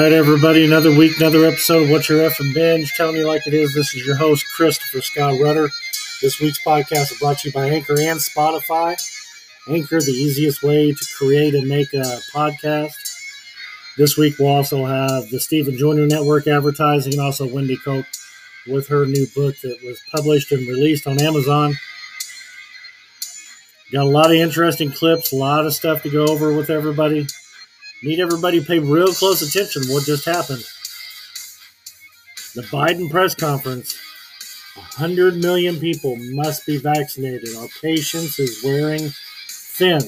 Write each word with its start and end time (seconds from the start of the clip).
right, 0.00 0.12
everybody, 0.12 0.64
another 0.64 0.96
week, 0.96 1.18
another 1.18 1.44
episode 1.44 1.82
of 1.82 1.90
What's 1.90 2.08
Your 2.08 2.22
F 2.22 2.40
and 2.40 2.54
Binge. 2.54 2.90
Telling 2.96 3.16
you 3.16 3.26
like 3.26 3.46
it 3.46 3.52
is, 3.52 3.74
this 3.74 3.94
is 3.94 4.06
your 4.06 4.16
host, 4.16 4.46
Christopher 4.56 5.02
Scott 5.02 5.38
Rutter. 5.38 5.68
This 6.22 6.40
week's 6.40 6.64
podcast 6.64 7.12
is 7.12 7.18
brought 7.18 7.38
to 7.40 7.48
you 7.48 7.52
by 7.52 7.66
Anchor 7.66 8.00
and 8.00 8.18
Spotify. 8.18 8.96
Anchor, 9.68 10.00
the 10.00 10.12
easiest 10.12 10.62
way 10.62 10.92
to 10.92 11.06
create 11.18 11.54
and 11.54 11.68
make 11.68 11.92
a 11.92 12.20
podcast. 12.32 12.92
This 13.98 14.16
week, 14.16 14.38
we'll 14.38 14.48
also 14.48 14.86
have 14.86 15.28
the 15.28 15.38
Stephen 15.38 15.76
Joyner 15.76 16.06
Network 16.06 16.46
advertising 16.46 17.12
and 17.12 17.20
also 17.20 17.46
Wendy 17.46 17.76
Cope 17.76 18.06
with 18.68 18.88
her 18.88 19.04
new 19.04 19.26
book 19.34 19.56
that 19.62 19.78
was 19.84 20.00
published 20.14 20.52
and 20.52 20.66
released 20.68 21.06
on 21.06 21.20
Amazon. 21.20 21.74
Got 23.92 24.04
a 24.04 24.08
lot 24.08 24.30
of 24.30 24.36
interesting 24.36 24.90
clips, 24.90 25.32
a 25.32 25.36
lot 25.36 25.66
of 25.66 25.74
stuff 25.74 26.02
to 26.04 26.08
go 26.08 26.24
over 26.26 26.56
with 26.56 26.70
everybody. 26.70 27.26
Need 28.02 28.18
everybody 28.18 28.60
to 28.60 28.66
pay 28.66 28.80
real 28.80 29.12
close 29.12 29.42
attention 29.42 29.82
what 29.92 30.04
just 30.04 30.24
happened. 30.24 30.64
The 32.54 32.62
Biden 32.62 33.10
press 33.10 33.34
conference 33.34 33.96
100 34.74 35.36
million 35.36 35.78
people 35.78 36.16
must 36.32 36.66
be 36.66 36.78
vaccinated. 36.78 37.54
Our 37.56 37.68
patience 37.80 38.38
is 38.38 38.62
wearing 38.64 39.12
thin. 39.48 40.00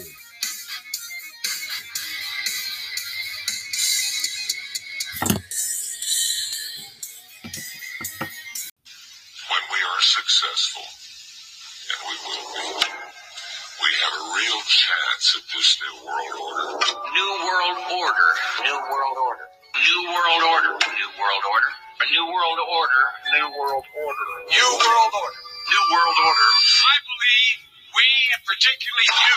New 16.85 17.33
World 17.49 17.79
Order. 17.97 18.29
New 18.61 18.79
World 18.93 19.17
Order. 19.17 19.47
New 19.81 20.01
World 20.13 20.43
Order. 20.45 20.73
New 20.77 21.11
World 21.17 21.45
Order. 21.49 21.71
A 22.01 22.07
New 22.13 22.27
World 22.29 22.61
Order. 22.61 23.05
New 23.33 23.49
World 23.57 23.85
Order. 23.89 24.27
New 24.53 24.71
World 24.85 25.13
Order. 25.17 25.41
New 25.41 25.85
World 25.97 26.17
Order. 26.29 26.49
I 26.85 26.97
believe 27.09 27.57
we, 27.97 28.07
and 28.37 28.43
particularly 28.45 29.09
you, 29.09 29.37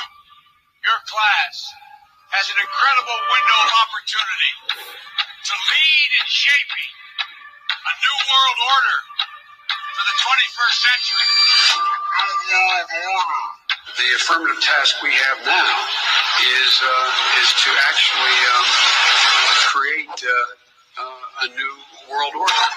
your 0.92 1.00
class, 1.08 1.56
has 2.36 2.52
an 2.52 2.60
incredible 2.60 3.20
window 3.32 3.58
of 3.64 3.72
opportunity 3.88 4.54
to 4.68 5.54
lead 5.56 6.10
in 6.20 6.26
shaping 6.28 6.92
a 7.72 7.94
new 7.96 8.18
world 8.28 8.60
order 8.76 9.00
for 9.96 10.04
the 10.04 10.16
21st 10.20 10.78
century. 10.84 11.28
The 13.96 14.08
affirmative 14.20 14.60
task 14.62 15.02
we 15.04 15.12
have 15.12 15.40
now 15.48 15.72
is 16.60 16.74
uh, 16.84 17.40
is 17.40 17.50
to 17.64 17.72
actually 17.88 18.38
um, 18.52 18.68
create 19.72 20.20
uh, 20.20 21.02
uh, 21.02 21.46
a 21.46 21.48
new 21.56 21.74
world 22.12 22.36
order. 22.36 22.68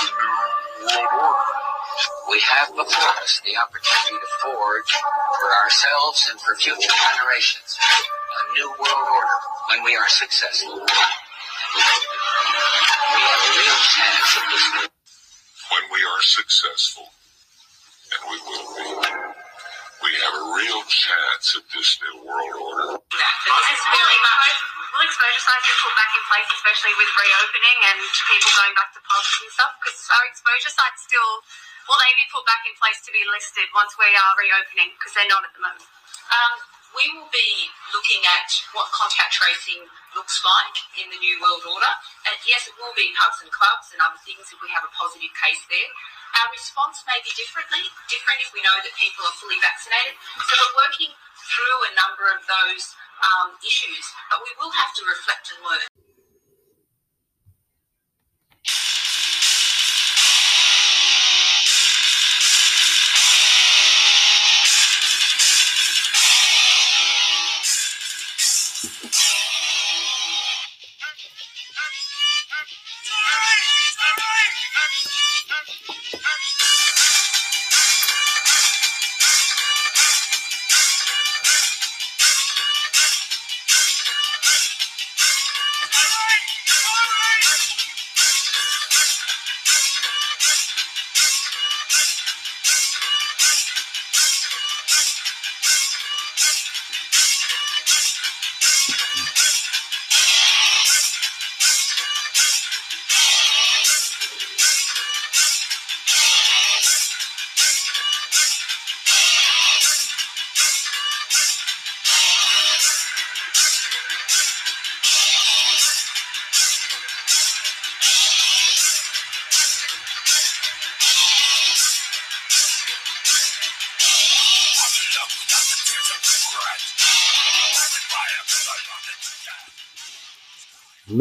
A 0.00 0.04
new 0.08 0.32
world 0.88 1.12
order. 1.12 1.46
We 2.30 2.40
have 2.40 2.68
before 2.72 3.12
us 3.20 3.42
the 3.44 3.56
opportunity 3.60 4.16
to 4.16 4.30
forge 4.40 4.92
for 5.38 5.50
ourselves 5.62 6.28
and 6.32 6.40
for 6.40 6.56
future 6.56 6.88
generations 6.88 7.76
a 8.32 8.52
new 8.54 8.68
world 8.80 9.08
order 9.12 9.36
when 9.70 9.84
we 9.84 9.96
are 9.96 10.08
successful. 10.08 10.80
We 10.80 10.80
have 13.20 13.42
a 13.44 13.52
real 13.52 13.80
chance 13.92 14.30
at 14.36 14.44
this 14.50 14.66
When 15.72 15.84
we 15.92 16.00
are 16.04 16.22
successful, 16.22 17.06
and 18.12 18.20
we 18.30 18.36
will 18.48 18.66
be, 18.76 19.11
we 20.02 20.12
have 20.18 20.34
a 20.34 20.44
real 20.58 20.82
chance 20.90 21.54
at 21.54 21.64
this 21.70 21.98
new 22.02 22.26
world 22.26 22.56
order. 22.58 22.90
It's 22.98 23.86
very 23.86 24.18
much. 24.18 24.54
Will 24.92 25.08
exposure 25.08 25.40
sites 25.40 25.64
be 25.64 25.74
put 25.80 25.94
back 25.96 26.12
in 26.12 26.22
place, 26.28 26.48
especially 26.52 26.94
with 27.00 27.08
reopening 27.16 27.78
and 27.88 27.98
people 28.28 28.52
going 28.60 28.74
back 28.76 28.92
to 28.92 29.00
pubs 29.00 29.32
and 29.40 29.50
stuff? 29.56 29.72
Because 29.80 29.96
our 30.12 30.24
exposure 30.28 30.68
sites 30.68 31.00
still, 31.08 31.32
will 31.88 31.96
they 31.96 32.12
be 32.18 32.26
put 32.28 32.44
back 32.44 32.60
in 32.68 32.76
place 32.76 33.00
to 33.08 33.10
be 33.14 33.24
listed 33.24 33.64
once 33.72 33.96
we 33.96 34.10
are 34.12 34.34
reopening? 34.36 34.92
Because 34.98 35.16
they're 35.16 35.32
not 35.32 35.48
at 35.48 35.54
the 35.56 35.62
moment. 35.64 35.86
Um, 36.28 36.52
we 36.92 37.08
will 37.16 37.30
be 37.32 37.72
looking 37.96 38.20
at 38.28 38.52
what 38.76 38.92
contact 38.92 39.32
tracing 39.32 39.80
looks 40.12 40.44
like 40.44 40.76
in 41.00 41.08
the 41.08 41.16
New 41.16 41.40
World 41.40 41.64
Order. 41.64 41.92
And 42.28 42.36
yes, 42.44 42.68
it 42.68 42.76
will 42.76 42.92
be 42.92 43.16
pubs 43.16 43.40
and 43.40 43.48
clubs 43.48 43.96
and 43.96 44.00
other 44.04 44.20
things 44.20 44.44
if 44.52 44.60
we 44.60 44.68
have 44.76 44.84
a 44.84 44.92
positive 44.92 45.32
case 45.32 45.64
there. 45.72 45.88
Our 46.32 46.48
response 46.48 47.04
may 47.04 47.20
be 47.20 47.32
differently, 47.36 47.84
different 48.08 48.40
if 48.40 48.50
we 48.56 48.64
know 48.64 48.76
that 48.80 48.94
people 48.96 49.28
are 49.28 49.36
fully 49.36 49.60
vaccinated. 49.60 50.16
So 50.48 50.52
we're 50.56 50.88
working 50.88 51.12
through 51.36 51.78
a 51.88 51.92
number 51.92 52.24
of 52.32 52.40
those 52.48 52.96
um, 53.20 53.52
issues, 53.60 54.04
but 54.32 54.40
we 54.40 54.52
will 54.56 54.72
have 54.72 54.96
to 54.96 55.02
reflect 55.04 55.52
and 55.52 55.60
learn. 55.60 56.11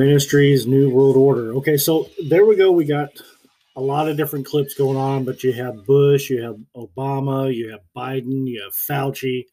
Ministries, 0.02 0.66
New 0.66 0.90
World 0.90 1.16
Order. 1.16 1.54
Okay, 1.58 1.78
so 1.78 2.10
there 2.28 2.48
we 2.48 2.56
go. 2.56 2.72
We 2.72 2.86
got 2.86 3.10
a 3.76 3.82
lot 3.82 4.10
of 4.10 4.18
different 4.18 4.48
clips 4.48 4.74
going 4.74 4.98
on, 4.98 5.24
but 5.24 5.44
you 5.44 5.54
have 5.54 5.86
Bush, 5.86 6.28
you 6.28 6.42
have 6.42 6.58
Obama, 6.76 7.54
you 7.54 7.70
have 7.70 7.82
Biden, 7.96 8.48
you 8.48 8.64
have 8.64 8.74
Fauci, 8.74 9.46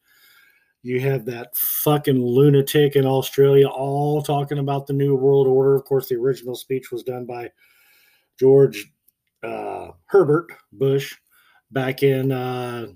you 0.82 1.00
have 1.00 1.26
that 1.26 1.54
fucking 1.54 2.24
lunatic 2.24 2.96
in 2.96 3.04
Australia, 3.04 3.68
all 3.68 4.22
talking 4.22 4.56
about 4.58 4.86
the 4.86 4.94
New 4.94 5.14
World 5.14 5.46
Order. 5.46 5.74
Of 5.74 5.84
course, 5.84 6.08
the 6.08 6.14
original 6.14 6.54
speech 6.54 6.90
was 6.90 7.02
done 7.02 7.26
by 7.26 7.50
George 8.40 8.90
uh, 9.42 9.88
Herbert 10.06 10.46
Bush 10.72 11.14
back 11.72 12.02
in 12.02 12.32
uh, 12.32 12.86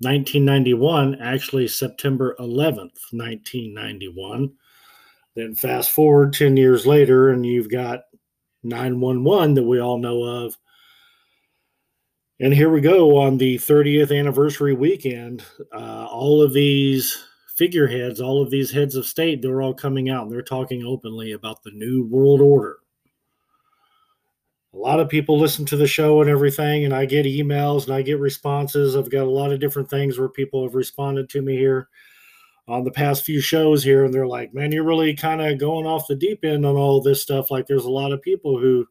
1991, 0.00 1.20
actually 1.20 1.68
September 1.68 2.34
11th, 2.40 2.98
1991. 3.12 4.52
Then 5.38 5.54
fast 5.54 5.92
forward 5.92 6.32
10 6.32 6.56
years 6.56 6.84
later, 6.84 7.30
and 7.30 7.46
you've 7.46 7.70
got 7.70 8.00
911 8.64 9.54
that 9.54 9.62
we 9.62 9.78
all 9.78 9.96
know 9.96 10.24
of. 10.24 10.58
And 12.40 12.52
here 12.52 12.70
we 12.70 12.80
go 12.80 13.16
on 13.16 13.38
the 13.38 13.56
30th 13.58 14.16
anniversary 14.16 14.74
weekend. 14.74 15.44
Uh, 15.72 16.06
all 16.10 16.42
of 16.42 16.52
these 16.52 17.24
figureheads, 17.56 18.20
all 18.20 18.42
of 18.42 18.50
these 18.50 18.72
heads 18.72 18.96
of 18.96 19.06
state, 19.06 19.40
they're 19.40 19.62
all 19.62 19.72
coming 19.72 20.10
out 20.10 20.24
and 20.24 20.32
they're 20.32 20.42
talking 20.42 20.82
openly 20.82 21.30
about 21.30 21.62
the 21.62 21.70
New 21.70 22.04
World 22.06 22.40
Order. 22.40 22.78
A 24.74 24.76
lot 24.76 24.98
of 24.98 25.08
people 25.08 25.38
listen 25.38 25.64
to 25.66 25.76
the 25.76 25.86
show 25.86 26.20
and 26.20 26.28
everything, 26.28 26.84
and 26.84 26.92
I 26.92 27.04
get 27.04 27.26
emails 27.26 27.84
and 27.84 27.94
I 27.94 28.02
get 28.02 28.18
responses. 28.18 28.96
I've 28.96 29.08
got 29.08 29.28
a 29.28 29.30
lot 29.30 29.52
of 29.52 29.60
different 29.60 29.88
things 29.88 30.18
where 30.18 30.28
people 30.28 30.64
have 30.64 30.74
responded 30.74 31.28
to 31.30 31.42
me 31.42 31.56
here 31.56 31.88
on 32.68 32.84
the 32.84 32.90
past 32.90 33.24
few 33.24 33.40
shows 33.40 33.82
here, 33.82 34.04
and 34.04 34.12
they're 34.12 34.26
like, 34.26 34.52
man, 34.52 34.70
you're 34.70 34.84
really 34.84 35.14
kind 35.14 35.40
of 35.40 35.58
going 35.58 35.86
off 35.86 36.06
the 36.06 36.14
deep 36.14 36.44
end 36.44 36.66
on 36.66 36.76
all 36.76 37.00
this 37.00 37.22
stuff. 37.22 37.50
Like, 37.50 37.66
there's 37.66 37.86
a 37.86 37.90
lot 37.90 38.12
of 38.12 38.20
people 38.20 38.58
who, 38.58 38.86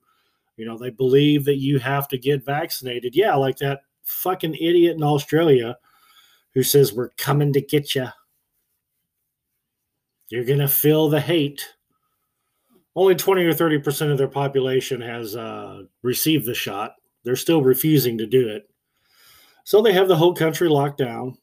you 0.58 0.66
know, 0.66 0.78
they 0.78 0.90
believe 0.90 1.46
that 1.46 1.58
you 1.58 1.78
have 1.78 2.08
to 2.08 2.18
get 2.18 2.44
vaccinated. 2.44 3.16
Yeah, 3.16 3.36
like 3.36 3.58
that 3.58 3.82
fucking 4.04 4.56
idiot 4.56 4.96
in 4.96 5.04
Australia 5.04 5.78
who 6.54 6.64
says, 6.64 6.92
we're 6.92 7.10
coming 7.18 7.54
to 7.54 7.62
get 7.62 7.94
you. 7.94 8.08
You're 10.30 10.46
going 10.46 10.60
to 10.60 10.68
feel 10.68 11.08
the 11.08 11.22
hate. 11.22 11.76
only 12.96 13.16
20 13.16 13.46
or 13.46 13.54
30 13.54 13.78
percent 13.80 14.12
of 14.12 14.18
their 14.18 14.28
population 14.28 15.00
has 15.02 15.36
uh, 15.36 15.84
received 16.02 16.46
the 16.46 16.56
shot. 16.56 16.96
They're 17.24 17.36
still 17.36 17.62
refusing 17.62 18.18
to 18.18 18.26
do 18.26 18.50
it. 18.50 18.70
So 19.66 19.82
they 19.82 19.94
have 19.94 20.08
the 20.08 20.16
whole 20.16 20.34
country 20.34 20.68
locked 20.68 20.98
down. 20.98 21.38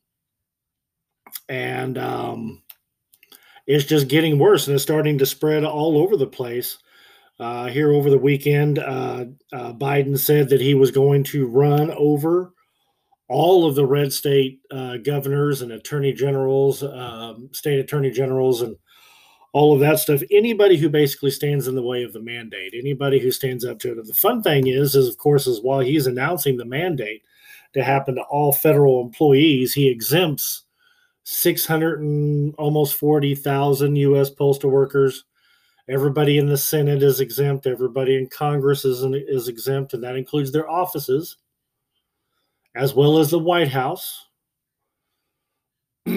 And 1.48 1.98
um, 1.98 2.62
it's 3.66 3.84
just 3.84 4.08
getting 4.08 4.38
worse 4.38 4.66
and 4.66 4.74
it's 4.74 4.82
starting 4.82 5.18
to 5.18 5.26
spread 5.26 5.64
all 5.64 5.98
over 5.98 6.16
the 6.16 6.26
place. 6.26 6.78
Uh, 7.40 7.66
here 7.66 7.92
over 7.92 8.10
the 8.10 8.18
weekend, 8.18 8.78
uh, 8.78 9.24
uh, 9.52 9.72
Biden 9.72 10.16
said 10.16 10.48
that 10.50 10.60
he 10.60 10.74
was 10.74 10.90
going 10.90 11.24
to 11.24 11.46
run 11.46 11.90
over 11.90 12.52
all 13.28 13.66
of 13.66 13.74
the 13.74 13.86
red 13.86 14.12
state 14.12 14.60
uh, 14.70 14.98
governors 14.98 15.62
and 15.62 15.72
attorney 15.72 16.12
generals, 16.12 16.82
um, 16.82 17.48
state 17.52 17.80
attorney 17.80 18.10
generals, 18.10 18.62
and 18.62 18.76
all 19.52 19.72
of 19.72 19.80
that 19.80 19.98
stuff. 19.98 20.22
Anybody 20.30 20.76
who 20.76 20.88
basically 20.88 21.30
stands 21.30 21.66
in 21.66 21.74
the 21.74 21.82
way 21.82 22.02
of 22.02 22.12
the 22.12 22.20
mandate, 22.20 22.74
anybody 22.76 23.18
who 23.18 23.30
stands 23.30 23.64
up 23.64 23.78
to 23.80 23.92
it. 23.92 23.98
And 23.98 24.06
the 24.06 24.14
fun 24.14 24.42
thing 24.42 24.66
is, 24.66 24.94
is 24.94 25.08
of 25.08 25.16
course, 25.16 25.46
is 25.46 25.62
while 25.62 25.80
he's 25.80 26.06
announcing 26.06 26.56
the 26.56 26.64
mandate 26.64 27.22
to 27.72 27.82
happen 27.82 28.14
to 28.16 28.22
all 28.22 28.52
federal 28.52 29.00
employees, 29.00 29.72
he 29.72 29.88
exempts 29.88 30.64
600 31.24 32.00
and 32.00 32.54
almost 32.56 32.94
40,000 32.94 33.96
U.S. 33.96 34.30
postal 34.30 34.70
workers. 34.70 35.24
Everybody 35.88 36.38
in 36.38 36.46
the 36.46 36.56
Senate 36.56 37.02
is 37.02 37.20
exempt. 37.20 37.66
Everybody 37.66 38.16
in 38.16 38.28
Congress 38.28 38.84
is, 38.84 39.02
is 39.02 39.48
exempt, 39.48 39.94
and 39.94 40.02
that 40.04 40.16
includes 40.16 40.52
their 40.52 40.70
offices 40.70 41.36
as 42.74 42.94
well 42.94 43.18
as 43.18 43.30
the 43.30 43.38
White 43.38 43.68
House. 43.68 44.26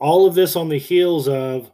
All 0.00 0.26
of 0.26 0.34
this 0.34 0.56
on 0.56 0.68
the 0.68 0.78
heels 0.78 1.28
of 1.28 1.70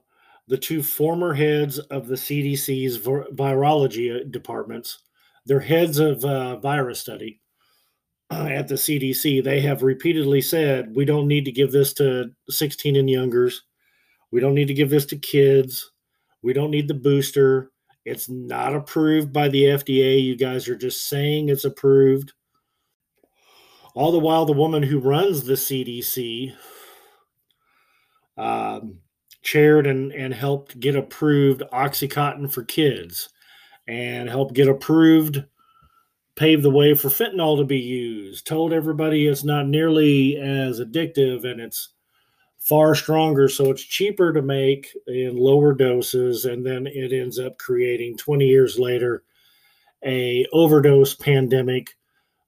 the 0.49 0.59
two 0.59 0.83
former 0.83 1.33
heads 1.35 1.79
of 1.79 2.07
the 2.07 2.15
CDC's 2.15 2.99
virology 2.99 4.21
uh, 4.21 4.25
departments. 4.31 4.99
They're 5.45 5.61
heads 5.61 5.99
of 5.99 6.25
uh, 6.25 6.57
virus 6.57 7.01
study 7.01 7.41
at 8.31 8.69
the 8.69 8.75
CDC. 8.75 9.43
They 9.43 9.61
have 9.61 9.83
repeatedly 9.83 10.41
said 10.41 10.95
we 10.95 11.05
don't 11.05 11.29
need 11.29 11.45
to 11.45 11.53
give 11.53 11.73
this 11.73 11.93
to 11.95 12.31
16 12.49 12.97
and 12.97 13.09
youngers. 13.09 13.63
We 14.31 14.41
don't 14.41 14.55
need 14.55 14.69
to 14.69 14.75
give 14.75 14.91
this 14.91 15.07
to 15.07 15.17
kids. 15.17 15.93
We 16.43 16.53
don't 16.53 16.71
need 16.71 16.89
the 16.89 16.95
booster. 16.95 17.71
It's 18.05 18.29
not 18.29 18.75
approved 18.75 19.33
by 19.33 19.49
the 19.49 19.65
FDA. 19.65 20.23
You 20.23 20.37
guys 20.37 20.69
are 20.69 20.77
just 20.77 21.09
saying 21.09 21.49
it's 21.49 21.65
approved. 21.65 22.33
All 23.95 24.13
the 24.13 24.19
while, 24.19 24.45
the 24.45 24.53
woman 24.53 24.83
who 24.83 25.01
runs 25.01 25.45
the 25.45 25.55
CDC 25.55 26.55
um, 28.37 28.99
chaired 29.43 29.87
and, 29.87 30.13
and 30.13 30.35
helped 30.35 30.79
get 30.79 30.97
approved 30.97 31.63
Oxycontin 31.73 32.53
for 32.53 32.63
kids 32.65 33.31
and 33.89 34.29
helped 34.29 34.55
get 34.55 34.69
approved, 34.69 35.45
pave 36.37 36.63
the 36.63 36.71
way 36.71 36.95
for 36.95 37.09
fentanyl 37.09 37.59
to 37.59 37.65
be 37.65 37.79
used, 37.79 38.47
told 38.47 38.73
everybody 38.73 39.27
it's 39.27 39.45
not 39.45 39.67
nearly 39.67 40.37
as 40.37 40.81
addictive 40.81 41.45
and 41.45 41.61
it's 41.61 41.91
far 42.59 42.95
stronger, 42.95 43.49
so 43.49 43.71
it's 43.71 43.83
cheaper 43.83 44.33
to 44.33 44.43
make 44.43 44.89
in 45.07 45.37
lower 45.37 45.73
doses, 45.73 46.45
and 46.45 46.65
then 46.67 46.87
it 46.87 47.13
ends 47.13 47.39
up 47.39 47.57
creating 47.59 48.17
20 48.17 48.45
years 48.45 48.79
later 48.79 49.23
a 50.05 50.47
overdose 50.53 51.15
pandemic 51.15 51.97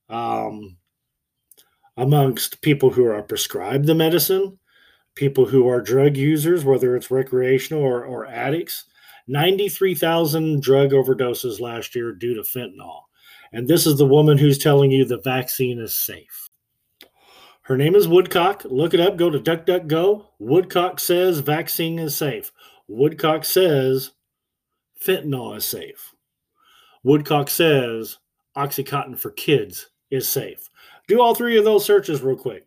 um, 0.09 0.77
amongst 1.97 2.61
people 2.63 2.91
who 2.91 3.07
are 3.07 3.23
prescribed 3.23 3.87
the 3.87 3.95
medicine, 3.95 4.59
people 5.15 5.47
who 5.47 5.69
are 5.69 5.81
drug 5.81 6.17
users, 6.17 6.65
whether 6.65 6.95
it's 6.95 7.11
recreational 7.11 7.83
or, 7.83 8.05
or 8.05 8.27
addicts. 8.27 8.85
93,000 9.31 10.63
drug 10.63 10.91
overdoses 10.93 11.61
last 11.61 11.95
year 11.95 12.13
due 12.13 12.35
to 12.35 12.41
fentanyl. 12.41 13.03
And 13.53 13.67
this 13.67 13.87
is 13.87 13.97
the 13.97 14.07
woman 14.07 14.39
who's 14.39 14.59
telling 14.59 14.91
you 14.91 15.05
the 15.05 15.19
vaccine 15.19 15.79
is 15.79 15.95
safe. 15.95 16.49
Her 17.63 17.77
name 17.77 17.95
is 17.95 18.09
Woodcock. 18.09 18.65
Look 18.65 18.95
it 18.95 19.01
up. 19.01 19.17
Go 19.17 19.31
to 19.31 19.39
DuckDuckGo. 19.39 20.27
Woodcock 20.39 21.01
says 21.01 21.41
vaccine 21.41 21.99
is 21.99 22.17
safe. 22.17 22.51
Woodcock 22.89 23.45
says 23.45 24.13
fentanyl 25.05 25.57
is 25.57 25.65
safe. 25.65 26.15
Woodcock 27.03 27.51
says 27.51 28.19
Oxycontin 28.57 29.19
for 29.19 29.31
kids 29.31 29.89
is 30.11 30.29
safe. 30.29 30.69
Do 31.07 31.21
all 31.21 31.35
three 31.35 31.59
of 31.59 31.65
those 31.65 31.85
searches 31.85 32.23
real 32.23 32.37
quick. 32.37 32.67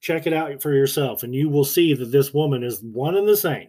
Check 0.00 0.26
it 0.26 0.32
out 0.32 0.62
for 0.62 0.72
yourself, 0.72 1.22
and 1.22 1.34
you 1.34 1.48
will 1.48 1.64
see 1.64 1.94
that 1.94 2.10
this 2.10 2.32
woman 2.32 2.62
is 2.62 2.82
one 2.82 3.16
and 3.16 3.28
the 3.28 3.36
same. 3.36 3.68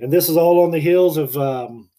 And 0.00 0.12
this 0.12 0.28
is 0.28 0.36
all 0.36 0.60
on 0.60 0.70
the 0.70 0.78
heels 0.78 1.16
of 1.16 1.36
um, 1.36 1.90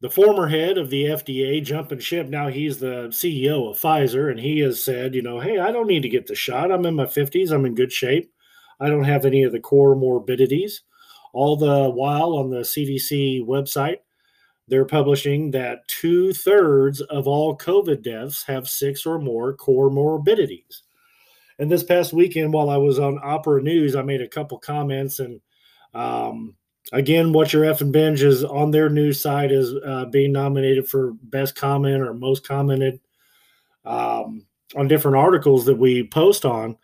the 0.00 0.10
former 0.10 0.46
head 0.46 0.78
of 0.78 0.90
the 0.90 1.04
FDA 1.04 1.62
jumping 1.62 1.98
ship. 1.98 2.28
Now 2.28 2.48
he's 2.48 2.78
the 2.78 3.08
CEO 3.08 3.70
of 3.70 3.78
Pfizer, 3.78 4.30
and 4.30 4.38
he 4.38 4.60
has 4.60 4.82
said, 4.82 5.14
you 5.14 5.22
know, 5.22 5.40
hey, 5.40 5.58
I 5.58 5.72
don't 5.72 5.86
need 5.86 6.02
to 6.02 6.08
get 6.08 6.26
the 6.26 6.34
shot. 6.34 6.70
I'm 6.70 6.84
in 6.84 6.94
my 6.94 7.06
50s. 7.06 7.50
I'm 7.50 7.64
in 7.64 7.74
good 7.74 7.92
shape. 7.92 8.30
I 8.78 8.88
don't 8.88 9.04
have 9.04 9.24
any 9.24 9.42
of 9.42 9.52
the 9.52 9.60
core 9.60 9.96
morbidities. 9.96 10.82
All 11.32 11.56
the 11.56 11.90
while 11.90 12.34
on 12.34 12.50
the 12.50 12.60
CDC 12.60 13.46
website, 13.46 13.98
they're 14.68 14.84
publishing 14.84 15.50
that 15.52 15.86
two 15.88 16.32
thirds 16.32 17.00
of 17.02 17.26
all 17.26 17.56
COVID 17.56 18.02
deaths 18.02 18.44
have 18.44 18.68
six 18.68 19.06
or 19.06 19.18
more 19.18 19.54
core 19.54 19.90
morbidities. 19.90 20.82
And 21.58 21.70
this 21.70 21.84
past 21.84 22.12
weekend, 22.12 22.52
while 22.52 22.68
I 22.68 22.76
was 22.76 22.98
on 22.98 23.20
Opera 23.22 23.62
News, 23.62 23.96
I 23.96 24.02
made 24.02 24.20
a 24.20 24.28
couple 24.28 24.58
comments. 24.58 25.20
And 25.20 25.40
um, 25.94 26.54
again, 26.92 27.32
What 27.32 27.52
Your 27.52 27.64
and 27.64 27.92
Binge 27.92 28.22
is 28.22 28.44
on 28.44 28.70
their 28.70 28.88
news 28.88 29.20
site 29.20 29.52
is 29.52 29.74
uh, 29.84 30.06
being 30.06 30.32
nominated 30.32 30.88
for 30.88 31.12
best 31.22 31.54
comment 31.56 32.02
or 32.02 32.14
most 32.14 32.46
commented 32.46 33.00
um, 33.84 34.46
on 34.76 34.88
different 34.88 35.16
articles 35.16 35.64
that 35.66 35.78
we 35.78 36.06
post 36.08 36.44
on. 36.44 36.76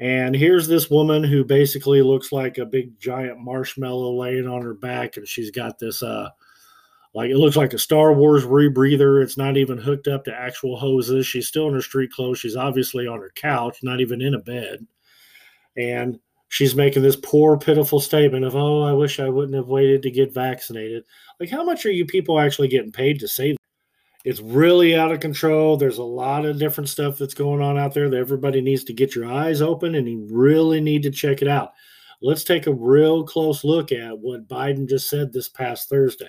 And 0.00 0.34
here's 0.34 0.68
this 0.68 0.88
woman 0.88 1.24
who 1.24 1.44
basically 1.44 2.02
looks 2.02 2.30
like 2.30 2.58
a 2.58 2.66
big 2.66 2.98
giant 3.00 3.40
marshmallow 3.40 4.16
laying 4.16 4.46
on 4.46 4.62
her 4.62 4.74
back, 4.74 5.16
and 5.16 5.26
she's 5.26 5.50
got 5.50 5.78
this 5.78 6.02
uh, 6.02 6.28
like 7.14 7.30
it 7.30 7.36
looks 7.36 7.56
like 7.56 7.72
a 7.72 7.78
Star 7.78 8.12
Wars 8.12 8.44
rebreather. 8.44 9.22
It's 9.22 9.36
not 9.36 9.56
even 9.56 9.76
hooked 9.76 10.06
up 10.06 10.24
to 10.24 10.34
actual 10.34 10.78
hoses. 10.78 11.26
She's 11.26 11.48
still 11.48 11.66
in 11.66 11.74
her 11.74 11.82
street 11.82 12.12
clothes. 12.12 12.38
She's 12.38 12.54
obviously 12.54 13.08
on 13.08 13.18
her 13.18 13.32
couch, 13.34 13.78
not 13.82 14.00
even 14.00 14.22
in 14.22 14.34
a 14.34 14.38
bed. 14.38 14.86
And 15.76 16.20
she's 16.48 16.74
making 16.74 17.02
this 17.02 17.16
poor, 17.16 17.56
pitiful 17.56 18.00
statement 18.00 18.44
of, 18.44 18.56
oh, 18.56 18.82
I 18.82 18.92
wish 18.92 19.20
I 19.20 19.28
wouldn't 19.28 19.56
have 19.56 19.68
waited 19.68 20.02
to 20.02 20.10
get 20.10 20.34
vaccinated. 20.34 21.04
Like, 21.38 21.50
how 21.50 21.64
much 21.64 21.86
are 21.86 21.92
you 21.92 22.06
people 22.06 22.40
actually 22.40 22.68
getting 22.68 22.92
paid 22.92 23.20
to 23.20 23.28
say 23.28 23.52
that? 23.52 23.58
It's 24.24 24.40
really 24.40 24.96
out 24.96 25.12
of 25.12 25.20
control. 25.20 25.76
There's 25.76 25.98
a 25.98 26.02
lot 26.02 26.44
of 26.44 26.58
different 26.58 26.88
stuff 26.88 27.18
that's 27.18 27.34
going 27.34 27.62
on 27.62 27.78
out 27.78 27.94
there 27.94 28.10
that 28.10 28.16
everybody 28.16 28.60
needs 28.60 28.84
to 28.84 28.92
get 28.92 29.14
your 29.14 29.30
eyes 29.30 29.62
open 29.62 29.94
and 29.94 30.08
you 30.08 30.26
really 30.30 30.80
need 30.80 31.02
to 31.04 31.10
check 31.10 31.40
it 31.40 31.48
out. 31.48 31.72
Let's 32.20 32.42
take 32.42 32.66
a 32.66 32.74
real 32.74 33.22
close 33.24 33.62
look 33.62 33.92
at 33.92 34.18
what 34.18 34.48
Biden 34.48 34.88
just 34.88 35.08
said 35.08 35.32
this 35.32 35.48
past 35.48 35.88
Thursday. 35.88 36.26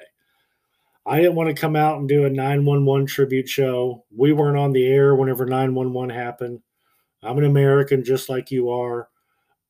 I 1.06 1.18
didn't 1.18 1.36
want 1.36 1.50
to 1.50 1.60
come 1.60 1.76
out 1.76 1.98
and 1.98 2.08
do 2.08 2.26
a 2.26 2.30
911 2.30 3.08
tribute 3.08 3.50
show. 3.50 4.06
We 4.16 4.32
weren't 4.32 4.58
on 4.58 4.72
the 4.72 4.86
air 4.86 5.16
whenever 5.16 5.46
911 5.46 6.16
happened. 6.16 6.60
I'm 7.24 7.40
an 7.40 7.46
American 7.46 8.04
just 8.04 8.30
like 8.30 8.52
you 8.52 8.70
are. 8.70 9.10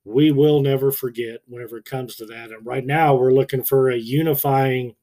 We 0.05 0.31
will 0.31 0.61
never 0.61 0.91
forget 0.91 1.41
whenever 1.47 1.77
it 1.77 1.85
comes 1.85 2.15
to 2.15 2.25
that. 2.27 2.51
And 2.51 2.65
right 2.65 2.85
now, 2.85 3.15
we're 3.15 3.33
looking 3.33 3.63
for 3.63 3.89
a 3.89 3.97
unifying 3.97 4.95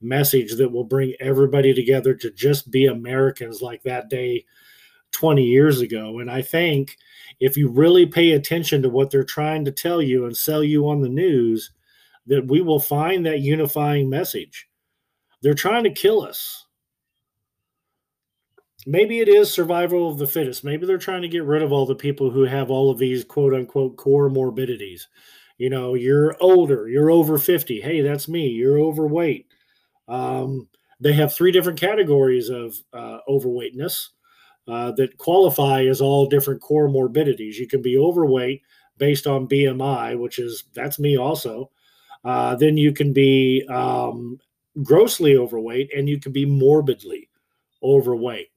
message 0.00 0.56
that 0.56 0.70
will 0.70 0.84
bring 0.84 1.14
everybody 1.20 1.72
together 1.72 2.14
to 2.14 2.30
just 2.30 2.70
be 2.70 2.86
Americans 2.86 3.62
like 3.62 3.82
that 3.82 4.10
day 4.10 4.44
20 5.12 5.42
years 5.42 5.80
ago. 5.80 6.18
And 6.18 6.30
I 6.30 6.42
think 6.42 6.96
if 7.40 7.56
you 7.56 7.68
really 7.68 8.06
pay 8.06 8.32
attention 8.32 8.82
to 8.82 8.88
what 8.88 9.10
they're 9.10 9.24
trying 9.24 9.64
to 9.64 9.72
tell 9.72 10.02
you 10.02 10.26
and 10.26 10.36
sell 10.36 10.62
you 10.62 10.88
on 10.88 11.00
the 11.00 11.08
news, 11.08 11.70
that 12.26 12.46
we 12.46 12.60
will 12.60 12.80
find 12.80 13.24
that 13.26 13.40
unifying 13.40 14.08
message 14.08 14.68
they're 15.44 15.52
trying 15.52 15.84
to 15.84 15.90
kill 15.90 16.22
us. 16.22 16.63
Maybe 18.86 19.20
it 19.20 19.28
is 19.28 19.52
survival 19.52 20.10
of 20.10 20.18
the 20.18 20.26
fittest. 20.26 20.62
Maybe 20.64 20.86
they're 20.86 20.98
trying 20.98 21.22
to 21.22 21.28
get 21.28 21.44
rid 21.44 21.62
of 21.62 21.72
all 21.72 21.86
the 21.86 21.94
people 21.94 22.30
who 22.30 22.42
have 22.44 22.70
all 22.70 22.90
of 22.90 22.98
these 22.98 23.24
quote 23.24 23.54
unquote 23.54 23.96
core 23.96 24.28
morbidities. 24.28 25.08
You 25.56 25.70
know, 25.70 25.94
you're 25.94 26.36
older, 26.40 26.88
you're 26.88 27.10
over 27.10 27.38
50. 27.38 27.80
Hey, 27.80 28.02
that's 28.02 28.28
me. 28.28 28.48
You're 28.48 28.78
overweight. 28.80 29.46
Um, 30.08 30.68
they 31.00 31.12
have 31.14 31.32
three 31.32 31.52
different 31.52 31.80
categories 31.80 32.48
of 32.50 32.76
uh, 32.92 33.18
overweightness 33.28 34.10
uh, 34.68 34.92
that 34.92 35.16
qualify 35.18 35.84
as 35.84 36.00
all 36.00 36.26
different 36.26 36.60
core 36.60 36.88
morbidities. 36.88 37.58
You 37.58 37.66
can 37.66 37.82
be 37.82 37.98
overweight 37.98 38.62
based 38.98 39.26
on 39.26 39.48
BMI, 39.48 40.18
which 40.18 40.38
is 40.38 40.64
that's 40.74 40.98
me 40.98 41.16
also. 41.16 41.70
Uh, 42.24 42.54
then 42.56 42.76
you 42.76 42.92
can 42.92 43.12
be 43.12 43.64
um, 43.68 44.38
grossly 44.82 45.36
overweight 45.36 45.90
and 45.94 46.08
you 46.08 46.18
can 46.18 46.32
be 46.32 46.46
morbidly 46.46 47.28
overweight. 47.82 48.48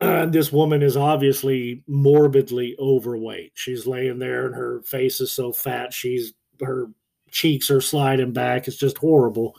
This 0.30 0.52
woman 0.52 0.82
is 0.82 0.96
obviously 0.96 1.82
morbidly 1.86 2.76
overweight. 2.78 3.52
She's 3.54 3.86
laying 3.86 4.18
there 4.18 4.46
and 4.46 4.54
her 4.54 4.82
face 4.82 5.20
is 5.20 5.32
so 5.32 5.52
fat. 5.52 5.92
She's 5.92 6.32
her 6.60 6.88
cheeks 7.30 7.70
are 7.70 7.80
sliding 7.80 8.32
back. 8.32 8.66
It's 8.66 8.76
just 8.76 8.98
horrible 8.98 9.54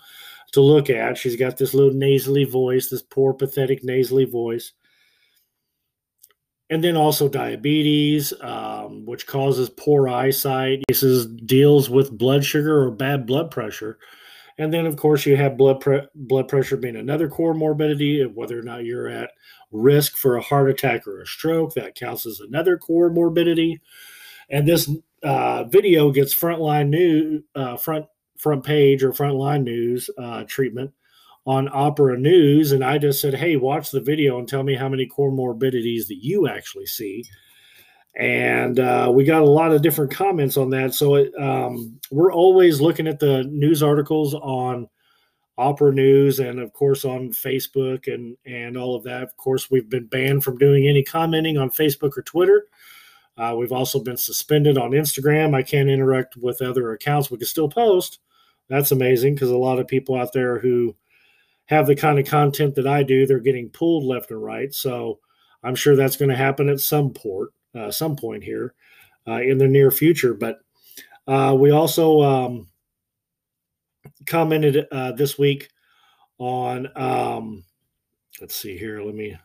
to 0.54 0.62
look 0.62 0.90
at. 0.90 1.18
She's 1.18 1.36
got 1.36 1.58
this 1.58 1.74
little 1.74 1.94
nasally 1.94 2.46
voice, 2.46 2.90
this 2.90 3.04
poor, 3.04 3.34
pathetic 3.34 3.84
nasally 3.84 4.26
voice. 4.26 4.72
And 6.70 6.84
then 6.84 6.98
also 6.98 7.30
diabetes, 7.30 8.34
um, 8.42 9.06
which 9.06 9.28
causes 9.28 9.70
poor 9.70 10.10
eyesight. 10.10 10.84
This 10.88 11.04
is, 11.04 11.28
deals 11.28 11.92
with 11.92 12.18
blood 12.18 12.44
sugar 12.44 12.82
or 12.82 12.90
bad 12.90 13.28
blood 13.28 13.52
pressure. 13.52 14.00
And 14.58 14.74
then, 14.74 14.86
of 14.86 14.96
course, 14.96 15.26
you 15.26 15.36
have 15.36 15.58
blood 15.58 15.82
pre- 15.82 16.08
blood 16.16 16.48
pressure 16.48 16.78
being 16.78 16.96
another 16.96 17.28
core 17.28 17.54
morbidity. 17.54 18.24
Whether 18.24 18.58
or 18.58 18.64
not 18.64 18.86
you're 18.86 19.10
at 19.10 19.32
risk 19.76 20.18
for 20.18 20.36
a 20.36 20.42
heart 20.42 20.70
attack 20.70 21.08
or 21.08 21.22
a 21.22 21.28
stroke, 21.28 21.74
that 21.74 21.96
counts 21.96 22.26
as 22.26 22.40
another 22.40 22.78
core 22.78 23.10
morbidity. 23.10 23.82
And 24.50 24.68
this 24.68 24.90
uh, 25.24 25.64
video 25.66 26.12
gets 26.12 26.34
frontline 26.34 26.90
news, 26.90 27.44
uh, 27.56 27.78
front 27.78 28.06
front 28.38 28.64
page 28.64 29.04
or 29.04 29.12
frontline 29.12 29.64
news 29.64 30.10
uh, 30.18 30.44
treatment 30.48 30.92
on 31.48 31.70
Opera 31.72 32.18
News, 32.18 32.72
and 32.72 32.84
I 32.84 32.98
just 32.98 33.22
said, 33.22 33.36
"Hey, 33.36 33.56
watch 33.56 33.92
the 33.92 34.02
video 34.02 34.40
and 34.40 34.48
tell 34.48 34.64
me 34.64 34.76
how 34.76 34.90
many 34.90 35.06
core 35.06 35.32
morbidities 35.32 36.08
that 36.08 36.24
you 36.24 36.48
actually 36.48 36.88
see." 36.88 37.24
And 38.18 38.80
uh, 38.80 39.12
we 39.14 39.26
got 39.26 39.42
a 39.42 39.50
lot 39.50 39.72
of 39.72 39.82
different 39.82 40.12
comments 40.12 40.58
on 40.58 40.70
that. 40.70 40.94
So 40.94 41.16
it, 41.16 41.34
um, 41.40 42.00
we're 42.12 42.34
always 42.34 42.80
looking 42.80 43.08
at 43.08 43.20
the 43.20 43.44
news 43.44 43.84
articles 43.84 44.34
on 44.34 44.88
Opera 45.58 45.94
News 45.94 46.40
and, 46.40 46.60
of 46.60 46.74
course, 46.74 47.06
on 47.06 47.30
Facebook 47.30 48.14
and 48.14 48.36
and 48.46 48.78
all 48.78 48.96
of 48.96 49.04
that. 49.04 49.24
Of 49.24 49.38
course, 49.38 49.72
we've 49.72 49.90
been 49.90 50.08
banned 50.08 50.44
from 50.44 50.58
doing 50.58 50.88
any 50.88 51.04
commenting 51.04 51.58
on 51.58 51.70
Facebook 51.70 52.18
or 52.18 52.22
Twitter. 52.24 52.68
Uh, 53.38 53.56
we've 53.58 53.72
also 53.72 54.00
been 54.00 54.18
suspended 54.18 54.78
on 54.78 54.92
Instagram. 54.92 55.54
I 55.54 55.64
can't 55.64 55.90
interact 55.90 56.38
with 56.38 56.62
other 56.62 56.92
accounts. 56.94 57.30
We 57.30 57.38
can 57.38 57.48
still 57.48 57.70
post. 57.70 58.20
That's 58.70 58.92
amazing 58.92 59.36
because 59.36 59.50
a 59.50 59.58
lot 59.58 59.80
of 59.80 59.88
people 59.88 60.16
out 60.16 60.34
there 60.34 60.60
who 60.60 60.96
have 61.66 61.88
the 61.88 61.96
kind 61.96 62.20
of 62.20 62.28
content 62.28 62.76
that 62.76 62.88
I 62.88 63.04
do, 63.04 63.26
they're 63.26 63.40
getting 63.40 63.70
pulled 63.70 64.04
left 64.04 64.32
and 64.32 64.42
right. 64.42 64.74
So 64.74 65.20
I'm 65.64 65.76
sure 65.76 65.96
that's 65.96 66.16
going 66.16 66.30
to 66.30 66.38
happen 66.38 66.70
at 66.70 66.80
some 66.80 67.12
port, 67.12 67.52
uh, 67.74 67.92
some 67.92 68.16
point 68.16 68.44
here 68.44 68.74
uh, 69.28 69.42
in 69.42 69.58
the 69.58 69.68
near 69.68 69.92
future. 69.92 70.34
But 70.34 70.60
uh, 71.28 71.56
we 71.60 71.72
also 71.72 72.22
um, 72.22 72.68
commented 74.28 74.88
uh, 74.92 75.12
this 75.14 75.38
week 75.38 75.70
on, 76.38 76.88
um, 76.96 77.64
let's 78.42 78.56
see 78.56 78.78
here, 78.78 79.02
let 79.02 79.16
me 79.16 79.38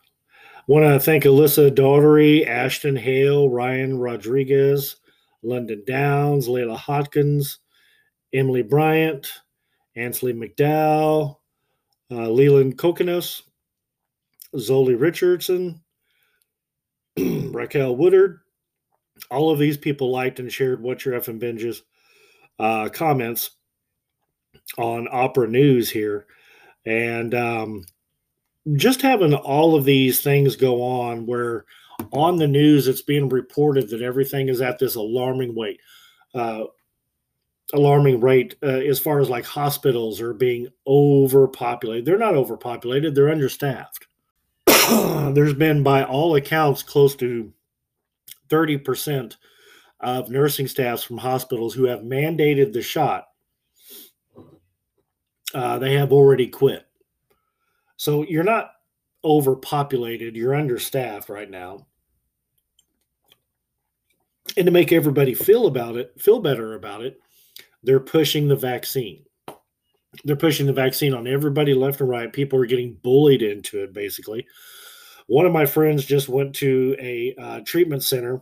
Want 0.70 0.84
to 0.84 1.00
thank 1.00 1.24
Alyssa 1.24 1.74
Daughtery, 1.74 2.46
Ashton 2.46 2.94
Hale, 2.94 3.48
Ryan 3.50 3.98
Rodriguez, 3.98 4.98
London 5.42 5.82
Downs, 5.84 6.46
Layla 6.46 6.78
Hodkins, 6.78 7.58
Emily 8.32 8.62
Bryant, 8.62 9.26
Ansley 9.96 10.32
McDowell, 10.32 11.38
uh, 12.12 12.28
Leland 12.30 12.78
Kokonos, 12.78 13.42
Zoli 14.54 14.96
Richardson, 14.96 15.82
Raquel 17.18 17.96
Woodard. 17.96 18.38
All 19.28 19.50
of 19.50 19.58
these 19.58 19.76
people 19.76 20.12
liked 20.12 20.38
and 20.38 20.52
shared 20.52 20.80
What 20.80 21.04
Your 21.04 21.18
Effing 21.18 21.40
Binges 21.40 21.80
uh, 22.60 22.90
comments 22.90 23.50
on 24.78 25.08
Opera 25.10 25.48
News 25.48 25.90
here. 25.90 26.26
And 26.86 27.34
um, 27.34 27.84
just 28.76 29.02
having 29.02 29.34
all 29.34 29.74
of 29.74 29.84
these 29.84 30.20
things 30.20 30.56
go 30.56 30.82
on 30.82 31.26
where 31.26 31.64
on 32.12 32.36
the 32.36 32.46
news 32.46 32.88
it's 32.88 33.02
being 33.02 33.28
reported 33.28 33.88
that 33.90 34.02
everything 34.02 34.48
is 34.48 34.60
at 34.60 34.78
this 34.78 34.94
alarming 34.94 35.54
weight 35.54 35.80
uh, 36.34 36.64
alarming 37.72 38.20
rate 38.20 38.56
uh, 38.62 38.66
as 38.66 38.98
far 38.98 39.20
as 39.20 39.28
like 39.30 39.44
hospitals 39.44 40.20
are 40.20 40.34
being 40.34 40.68
overpopulated 40.86 42.04
they're 42.04 42.18
not 42.18 42.34
overpopulated 42.34 43.14
they're 43.14 43.30
understaffed 43.30 44.06
there's 45.34 45.54
been 45.54 45.82
by 45.82 46.04
all 46.04 46.34
accounts 46.34 46.82
close 46.82 47.14
to 47.14 47.52
30% 48.48 49.36
of 50.00 50.30
nursing 50.30 50.66
staffs 50.66 51.04
from 51.04 51.18
hospitals 51.18 51.74
who 51.74 51.84
have 51.84 52.00
mandated 52.00 52.72
the 52.72 52.82
shot 52.82 53.26
uh, 55.54 55.78
they 55.78 55.94
have 55.94 56.12
already 56.12 56.46
quit 56.46 56.86
so 58.00 58.22
you're 58.22 58.42
not 58.42 58.76
overpopulated, 59.22 60.34
you're 60.34 60.54
understaffed 60.54 61.28
right 61.28 61.50
now. 61.50 61.86
And 64.56 64.64
to 64.64 64.72
make 64.72 64.90
everybody 64.90 65.34
feel 65.34 65.66
about 65.66 65.98
it, 65.98 66.18
feel 66.18 66.40
better 66.40 66.76
about 66.76 67.02
it, 67.02 67.20
they're 67.82 68.00
pushing 68.00 68.48
the 68.48 68.56
vaccine. 68.56 69.26
They're 70.24 70.34
pushing 70.34 70.64
the 70.64 70.72
vaccine 70.72 71.12
on 71.12 71.26
everybody 71.26 71.74
left 71.74 72.00
and 72.00 72.08
right. 72.08 72.32
People 72.32 72.58
are 72.58 72.64
getting 72.64 72.94
bullied 73.02 73.42
into 73.42 73.82
it, 73.82 73.92
basically. 73.92 74.46
One 75.26 75.44
of 75.44 75.52
my 75.52 75.66
friends 75.66 76.06
just 76.06 76.30
went 76.30 76.54
to 76.54 76.96
a 76.98 77.34
uh, 77.38 77.60
treatment 77.66 78.02
center, 78.02 78.40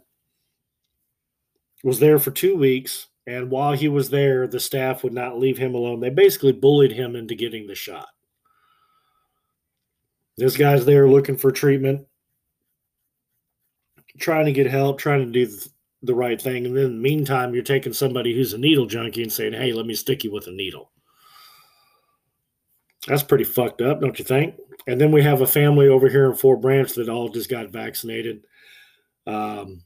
was 1.82 1.98
there 1.98 2.20
for 2.20 2.30
two 2.30 2.56
weeks, 2.56 3.08
and 3.28 3.50
while 3.50 3.75
he 3.75 3.88
was 3.88 4.08
there, 4.08 4.47
the 4.47 4.58
staff 4.58 5.04
would 5.04 5.12
not 5.12 5.38
leave 5.38 5.58
him 5.58 5.75
alone. 5.75 6.00
They 6.00 6.08
basically 6.08 6.52
bullied 6.52 6.92
him 6.92 7.14
into 7.14 7.35
getting 7.35 7.66
the 7.66 7.75
shot. 7.75 8.08
This 10.38 10.56
guy's 10.56 10.87
there 10.87 11.06
looking 11.06 11.37
for 11.37 11.50
treatment, 11.50 12.06
trying 14.18 14.47
to 14.47 14.52
get 14.52 14.66
help, 14.66 14.99
trying 14.99 15.26
to 15.26 15.30
do 15.30 15.52
the 16.02 16.14
right 16.14 16.40
thing. 16.40 16.64
And 16.64 16.75
then 16.75 16.85
in 16.85 16.92
the 16.94 17.02
meantime, 17.02 17.52
you're 17.52 17.62
taking 17.62 17.92
somebody 17.92 18.35
who's 18.35 18.54
a 18.54 18.58
needle 18.58 18.87
junkie 18.87 19.25
and 19.25 19.32
saying, 19.32 19.52
hey, 19.52 19.75
let 19.75 19.85
me 19.85 19.94
stick 19.94 20.25
you 20.25 20.32
with 20.32 20.47
a 20.47 20.52
needle. 20.52 20.90
That's 23.08 23.23
pretty 23.23 23.44
fucked 23.44 23.82
up, 23.82 24.00
don't 24.00 24.18
you 24.18 24.25
think? 24.25 24.54
And 24.87 24.99
then 24.99 25.12
we 25.12 25.23
have 25.23 25.42
a 25.42 25.47
family 25.47 25.88
over 25.88 26.08
here 26.08 26.30
in 26.30 26.35
Fort 26.35 26.62
Branch 26.62 26.90
that 26.94 27.11
all 27.11 27.28
just 27.28 27.50
got 27.50 27.68
vaccinated. 27.68 28.44
Um, 29.26 29.82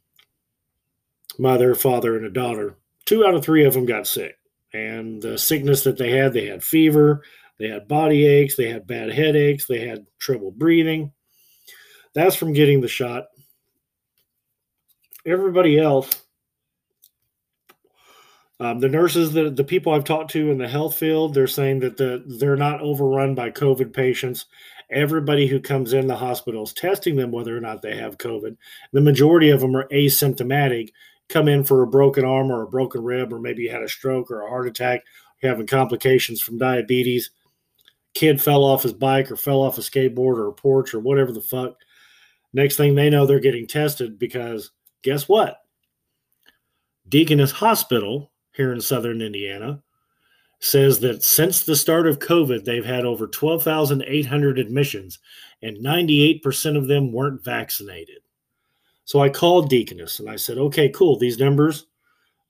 mother, 1.41 1.75
father, 1.75 2.17
and 2.17 2.27
a 2.27 2.31
daughter. 2.31 2.77
Two 3.05 3.25
out 3.27 3.35
of 3.35 3.45
three 3.45 3.65
of 3.65 3.75
them 3.75 3.87
got 3.87 4.07
sick. 4.07 4.37
And 4.73 5.21
the 5.21 5.37
sickness 5.39 5.85
that 5.85 5.99
they 5.99 6.11
had, 6.11 6.33
they 6.33 6.47
had 6.47 6.63
fever, 6.63 7.23
they 7.59 7.69
had 7.69 7.89
body 7.89 8.27
aches, 8.27 8.57
they 8.57 8.69
had 8.69 8.87
bad 8.87 9.13
headaches, 9.13 9.67
they 9.67 9.87
had 9.87 10.07
trouble 10.19 10.51
breathing. 10.51 11.13
That's 12.15 12.37
from 12.37 12.53
getting 12.53 12.81
the 12.81 12.89
shot. 12.89 13.27
Everybody 15.25 15.79
else, 15.79 16.11
um, 18.63 18.79
the 18.79 18.89
nurses, 18.89 19.33
the, 19.33 19.51
the 19.51 19.65
people 19.65 19.93
I've 19.93 20.05
talked 20.05 20.31
to 20.33 20.51
in 20.51 20.59
the 20.59 20.69
health 20.69 20.97
field, 20.97 21.35
they're 21.35 21.49
saying 21.49 21.81
that 21.81 21.97
the, 21.97 22.23
they're 22.27 22.57
not 22.57 22.81
overrun 22.81 23.35
by 23.35 23.51
COVID 23.51 23.93
patients. 23.93 24.47
Everybody 24.89 25.49
who 25.49 25.59
comes 25.59 25.93
in 25.93 26.07
the 26.07 26.17
hospital 26.17 26.63
is 26.63 26.73
testing 26.73 27.17
them 27.17 27.33
whether 27.33 27.57
or 27.57 27.61
not 27.61 27.83
they 27.83 27.97
have 27.97 28.19
COVID. 28.19 28.57
The 28.93 29.01
majority 29.01 29.51
of 29.51 29.61
them 29.61 29.75
are 29.75 29.89
asymptomatic, 29.89 30.91
come 31.33 31.49
in 31.49 31.65
for 31.65 31.83
a 31.83 31.87
broken 31.87 32.25
arm 32.25 32.51
or 32.51 32.63
a 32.63 32.69
broken 32.69 33.03
rib, 33.03 33.33
or 33.33 33.39
maybe 33.39 33.63
you 33.63 33.71
had 33.71 33.83
a 33.83 33.89
stroke 33.89 34.31
or 34.31 34.43
a 34.43 34.49
heart 34.49 34.69
attack, 34.69 35.03
having 35.43 35.67
complications 35.67 36.41
from 36.41 36.59
diabetes 36.59 37.31
kid 38.15 38.41
fell 38.41 38.65
off 38.65 38.83
his 38.83 38.93
bike 38.93 39.31
or 39.31 39.37
fell 39.37 39.63
off 39.63 39.79
a 39.79 39.81
skateboard 39.81 40.37
or 40.37 40.49
a 40.49 40.53
porch 40.53 40.95
or 40.95 41.01
whatever 41.01 41.33
the 41.33 41.41
fuck. 41.41 41.77
Next 42.53 42.77
thing 42.77 42.95
they 42.95 43.11
know, 43.11 43.27
they're 43.27 43.41
getting 43.41 43.67
tested 43.67 44.19
because 44.19 44.71
guess 45.03 45.29
what? 45.29 45.59
Deaconess 47.09 47.51
Hospital 47.51 48.31
here 48.53 48.73
in 48.73 48.81
southern 48.81 49.23
Indiana 49.23 49.83
says 50.61 51.01
that 51.01 51.25
since 51.25 51.63
the 51.63 51.75
start 51.75 52.07
of 52.07 52.19
COVID, 52.19 52.65
they've 52.65 52.85
had 52.85 53.05
over 53.05 53.27
12,800 53.27 54.59
admissions 54.59 55.19
and 55.63 55.79
98% 55.79 56.77
of 56.77 56.87
them 56.87 57.13
weren't 57.13 57.43
vaccinated. 57.43 58.19
So 59.13 59.21
I 59.21 59.29
called 59.29 59.69
Deaconess 59.69 60.21
and 60.21 60.31
I 60.31 60.37
said, 60.37 60.57
okay, 60.57 60.89
cool. 60.89 61.19
These 61.19 61.39
numbers, 61.39 61.85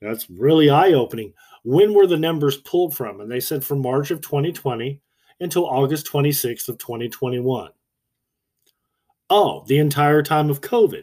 that's 0.00 0.30
really 0.30 0.70
eye 0.70 0.92
opening. 0.92 1.32
When 1.64 1.92
were 1.92 2.06
the 2.06 2.16
numbers 2.16 2.58
pulled 2.58 2.96
from? 2.96 3.18
And 3.18 3.28
they 3.28 3.40
said 3.40 3.64
from 3.64 3.82
March 3.82 4.12
of 4.12 4.20
2020 4.20 5.00
until 5.40 5.66
August 5.66 6.06
26th 6.06 6.68
of 6.68 6.78
2021. 6.78 7.72
Oh, 9.28 9.64
the 9.66 9.78
entire 9.78 10.22
time 10.22 10.50
of 10.50 10.60
COVID. 10.60 11.02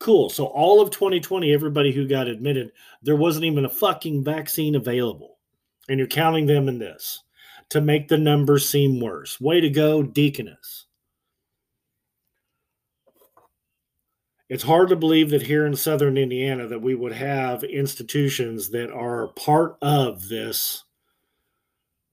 Cool. 0.00 0.28
So 0.28 0.44
all 0.48 0.82
of 0.82 0.90
2020, 0.90 1.50
everybody 1.50 1.90
who 1.90 2.06
got 2.06 2.28
admitted, 2.28 2.70
there 3.02 3.16
wasn't 3.16 3.46
even 3.46 3.64
a 3.64 3.70
fucking 3.70 4.22
vaccine 4.22 4.74
available. 4.74 5.38
And 5.88 5.98
you're 5.98 6.06
counting 6.06 6.44
them 6.44 6.68
in 6.68 6.78
this 6.78 7.22
to 7.70 7.80
make 7.80 8.08
the 8.08 8.18
numbers 8.18 8.68
seem 8.68 9.00
worse. 9.00 9.40
Way 9.40 9.62
to 9.62 9.70
go, 9.70 10.02
Deaconess. 10.02 10.83
It's 14.54 14.62
hard 14.62 14.88
to 14.90 14.96
believe 14.96 15.30
that 15.30 15.42
here 15.42 15.66
in 15.66 15.74
southern 15.74 16.16
Indiana 16.16 16.68
that 16.68 16.80
we 16.80 16.94
would 16.94 17.10
have 17.14 17.64
institutions 17.64 18.70
that 18.70 18.88
are 18.88 19.32
part 19.34 19.76
of 19.82 20.28
this 20.28 20.84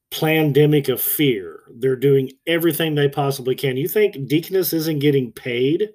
pandemic 0.09 0.89
of 0.89 0.99
fear. 0.99 1.59
They're 1.71 1.95
doing 1.95 2.31
everything 2.47 2.95
they 2.95 3.09
possibly 3.09 3.53
can. 3.53 3.77
You 3.77 3.87
think 3.87 4.27
Deaconess 4.27 4.73
isn't 4.73 4.97
getting 4.97 5.31
paid 5.31 5.89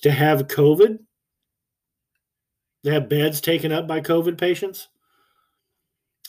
to 0.00 0.10
have 0.10 0.48
COVID? 0.48 0.98
To 2.84 2.90
have 2.90 3.10
beds 3.10 3.42
taken 3.42 3.70
up 3.70 3.86
by 3.86 4.00
COVID 4.00 4.38
patients? 4.38 4.88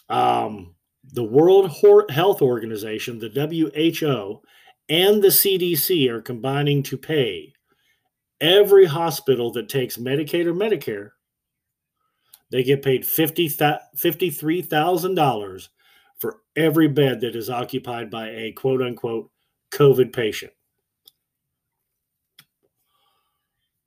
Um, 0.10 0.75
the 1.06 1.24
World 1.24 1.72
Health 2.10 2.42
Organization, 2.42 3.20
the 3.20 3.30
WHO, 3.30 4.42
and 4.89 5.24
the 5.24 5.30
CDC 5.30 6.10
are 6.10 6.22
combining 6.22 6.84
to 6.84 6.98
pay 6.98 7.54
every 8.41 8.86
hospital 8.86 9.51
that 9.53 9.70
takes 9.70 9.98
Medicaid 9.98 10.46
or 10.46 10.53
Medicare. 10.53 11.12
They 12.50 12.63
get 12.63 12.82
paid 12.82 13.03
$53,000 13.03 15.67
for 16.17 16.38
every 16.56 16.88
bed 16.88 17.20
that 17.22 17.36
is 17.36 17.50
occupied 17.50 18.10
by 18.10 18.29
a 18.29 18.53
quote 18.53 18.82
unquote 18.82 19.29
COVID 19.72 20.13
patient. 20.13 20.53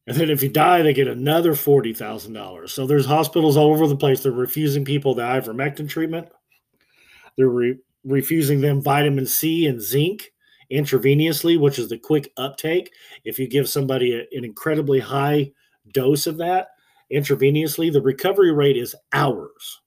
And 0.07 0.17
then 0.17 0.31
if 0.31 0.43
you 0.43 0.49
die, 0.49 0.83
they 0.83 0.93
get 0.93 1.09
another 1.09 1.53
$40,000. 1.53 2.69
So 2.69 2.87
there's 2.87 3.07
hospitals 3.07 3.57
all 3.57 3.73
over 3.73 3.87
the 3.87 3.97
place. 3.97 4.23
They're 4.23 4.33
refusing 4.33 4.85
people 4.85 5.15
the 5.15 5.23
ivermectin 5.23 5.89
treatment. 5.89 6.29
They're 7.37 7.49
re- 7.49 7.79
refusing 8.05 8.61
them 8.61 8.83
vitamin 8.83 9.27
C 9.27 9.67
and 9.67 9.81
zinc 9.81 10.33
intravenously, 10.71 11.59
which 11.59 11.79
is 11.79 11.89
the 11.89 11.99
quick 11.99 12.33
uptake. 12.37 12.93
If 13.25 13.39
you 13.39 13.49
give 13.49 13.69
somebody 13.69 14.15
a, 14.15 14.21
an 14.37 14.45
incredibly 14.45 15.01
high 15.01 15.53
dose 15.93 16.27
of 16.27 16.37
that 16.39 16.69
intravenously, 17.13 17.93
the 17.93 18.03
recovery 18.03 18.53
rate 18.53 18.77
is 18.77 18.95
hours. 19.13 19.81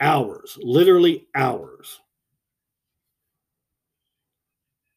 Hours, 0.00 0.58
literally 0.60 1.26
hours. 1.34 2.00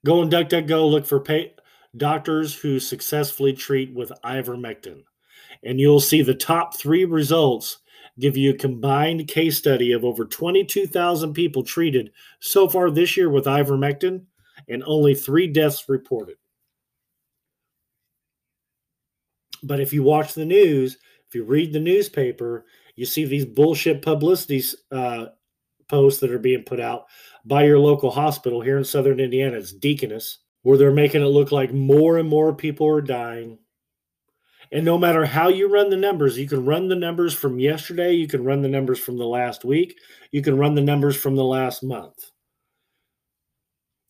Go 0.06 0.22
and 0.22 0.32
DuckDuckGo, 0.32 0.90
look 0.90 1.06
for 1.06 1.20
pay, 1.20 1.54
doctors 1.98 2.54
who 2.54 2.80
successfully 2.80 3.54
treat 3.54 3.94
with 3.94 4.12
ivermectin. 4.24 5.04
And 5.64 5.80
you'll 5.80 6.00
see 6.00 6.22
the 6.22 6.36
top 6.36 6.76
three 6.76 7.06
results 7.06 7.80
give 8.20 8.38
you 8.38 8.52
a 8.52 8.58
combined 8.58 9.28
case 9.28 9.58
study 9.58 9.92
of 9.92 10.06
over 10.06 10.26
22,000 10.26 11.34
people 11.34 11.64
treated 11.64 12.12
so 12.40 12.68
far 12.68 12.90
this 12.90 13.18
year 13.18 13.30
with 13.30 13.46
ivermectin 13.46 14.24
and 14.70 14.84
only 14.86 15.14
three 15.14 15.48
deaths 15.48 15.86
reported. 15.90 16.38
But 19.64 19.80
if 19.80 19.92
you 19.92 20.04
watch 20.04 20.34
the 20.34 20.46
news, 20.46 20.98
if 21.28 21.36
you 21.36 21.44
read 21.44 21.74
the 21.74 21.80
newspaper, 21.80 22.66
you 22.96 23.06
see 23.06 23.26
these 23.26 23.46
bullshit 23.46 24.02
publicity 24.02 24.64
uh, 24.92 25.28
posts 25.88 26.20
that 26.22 26.32
are 26.32 26.40
being 26.40 26.64
put 26.64 26.80
out 26.80 27.06
by 27.44 27.66
your 27.66 27.80
local 27.80 28.12
hospital 28.12 28.62
here 28.62 28.78
in 28.78 28.84
southern 28.84 29.20
Indiana. 29.20 29.58
It's 29.58 29.74
Deaconess, 29.74 30.40
where 30.62 30.78
they're 30.78 30.92
making 30.92 31.22
it 31.22 31.28
look 31.28 31.52
like 31.52 31.74
more 31.74 32.18
and 32.18 32.30
more 32.30 32.56
people 32.56 32.88
are 32.88 33.02
dying 33.02 33.58
and 34.72 34.86
no 34.86 34.98
matter 34.98 35.26
how 35.26 35.50
you 35.50 35.72
run 35.72 35.90
the 35.90 35.98
numbers, 35.98 36.38
you 36.38 36.48
can 36.48 36.66
run 36.66 36.88
the 36.88 36.96
numbers 36.96 37.34
from 37.34 37.60
yesterday, 37.60 38.14
you 38.14 38.28
can 38.28 38.44
run 38.44 38.62
the 38.62 38.68
numbers 38.68 39.00
from 39.00 39.18
the 39.18 39.26
last 39.26 39.66
week, 39.66 39.98
you 40.32 40.42
can 40.42 40.58
run 40.58 40.76
the 40.76 40.82
numbers 40.82 41.16
from 41.16 41.36
the 41.36 41.44
last 41.44 41.84
month. 41.84 42.32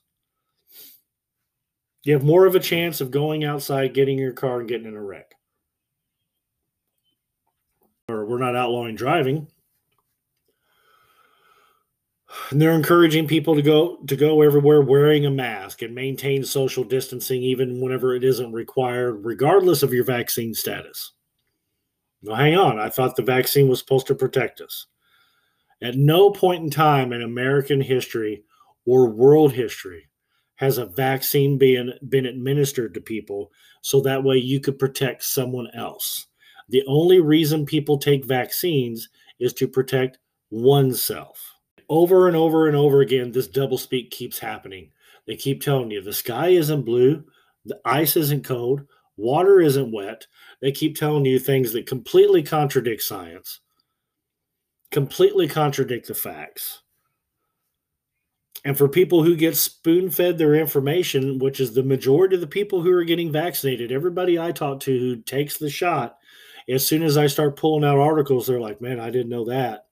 You 2.03 2.13
have 2.13 2.23
more 2.23 2.45
of 2.45 2.55
a 2.55 2.59
chance 2.59 3.01
of 3.01 3.11
going 3.11 3.43
outside, 3.43 3.93
getting 3.93 4.17
your 4.17 4.31
car, 4.31 4.61
and 4.61 4.69
getting 4.69 4.87
in 4.87 4.95
a 4.95 5.03
wreck. 5.03 5.35
Or 8.07 8.25
we're 8.25 8.37
not 8.37 8.55
outlawing 8.55 8.95
driving 8.95 9.47
and 12.51 12.61
they're 12.61 12.71
encouraging 12.71 13.27
people 13.27 13.55
to 13.55 13.61
go 13.61 13.97
to 14.07 14.15
go 14.15 14.41
everywhere 14.41 14.81
wearing 14.81 15.25
a 15.25 15.31
mask 15.31 15.81
and 15.81 15.95
maintain 15.95 16.43
social 16.43 16.83
distancing 16.83 17.41
even 17.41 17.81
whenever 17.81 18.15
it 18.15 18.23
isn't 18.23 18.53
required 18.53 19.25
regardless 19.25 19.83
of 19.83 19.93
your 19.93 20.03
vaccine 20.03 20.53
status. 20.53 21.13
Well 22.21 22.35
hang 22.35 22.55
on. 22.55 22.79
I 22.79 22.89
thought 22.89 23.15
the 23.15 23.23
vaccine 23.23 23.67
was 23.67 23.79
supposed 23.79 24.07
to 24.07 24.15
protect 24.15 24.61
us. 24.61 24.87
At 25.81 25.95
no 25.95 26.29
point 26.29 26.63
in 26.63 26.69
time 26.69 27.13
in 27.13 27.21
american 27.21 27.81
history 27.81 28.43
or 28.85 29.09
world 29.09 29.53
history 29.53 30.07
has 30.55 30.77
a 30.77 30.85
vaccine 30.85 31.57
been 31.57 31.93
been 32.09 32.25
administered 32.25 32.93
to 32.93 33.01
people 33.01 33.51
so 33.81 34.01
that 34.01 34.23
way 34.23 34.37
you 34.37 34.59
could 34.59 34.77
protect 34.77 35.23
someone 35.23 35.69
else. 35.73 36.27
The 36.67 36.83
only 36.85 37.21
reason 37.21 37.65
people 37.65 37.97
take 37.97 38.25
vaccines 38.25 39.09
is 39.39 39.53
to 39.53 39.67
protect 39.67 40.19
oneself 40.51 41.48
over 41.89 42.27
and 42.27 42.37
over 42.37 42.67
and 42.67 42.77
over 42.77 43.01
again, 43.01 43.31
this 43.31 43.47
double 43.47 43.77
speak 43.77 44.11
keeps 44.11 44.39
happening. 44.39 44.91
They 45.27 45.35
keep 45.35 45.61
telling 45.61 45.91
you 45.91 46.01
the 46.01 46.13
sky 46.13 46.49
isn't 46.49 46.83
blue, 46.83 47.23
the 47.65 47.79
ice 47.83 48.15
isn't 48.15 48.45
cold, 48.45 48.85
water 49.17 49.59
isn't 49.59 49.91
wet. 49.91 50.25
They 50.61 50.71
keep 50.71 50.95
telling 50.95 51.25
you 51.25 51.39
things 51.39 51.73
that 51.73 51.87
completely 51.87 52.43
contradict 52.43 53.01
science, 53.01 53.59
completely 54.91 55.47
contradict 55.47 56.07
the 56.07 56.15
facts. 56.15 56.81
And 58.65 58.77
for 58.77 58.89
people 58.89 59.23
who 59.23 59.37
get 59.37 59.55
spoon 59.55 60.09
fed 60.09 60.37
their 60.37 60.55
information, 60.55 61.39
which 61.39 61.59
is 61.59 61.73
the 61.73 61.83
majority 61.83 62.35
of 62.35 62.41
the 62.41 62.47
people 62.47 62.81
who 62.81 62.91
are 62.91 63.05
getting 63.05 63.31
vaccinated, 63.31 63.91
everybody 63.91 64.37
I 64.37 64.51
talk 64.51 64.81
to 64.81 64.99
who 64.99 65.15
takes 65.21 65.57
the 65.57 65.69
shot, 65.69 66.17
as 66.67 66.85
soon 66.85 67.03
as 67.03 67.17
I 67.17 67.27
start 67.27 67.55
pulling 67.55 67.85
out 67.85 67.97
articles, 67.97 68.45
they're 68.45 68.59
like, 68.59 68.81
man, 68.81 68.99
I 68.99 69.09
didn't 69.09 69.29
know 69.29 69.45
that. 69.45 69.85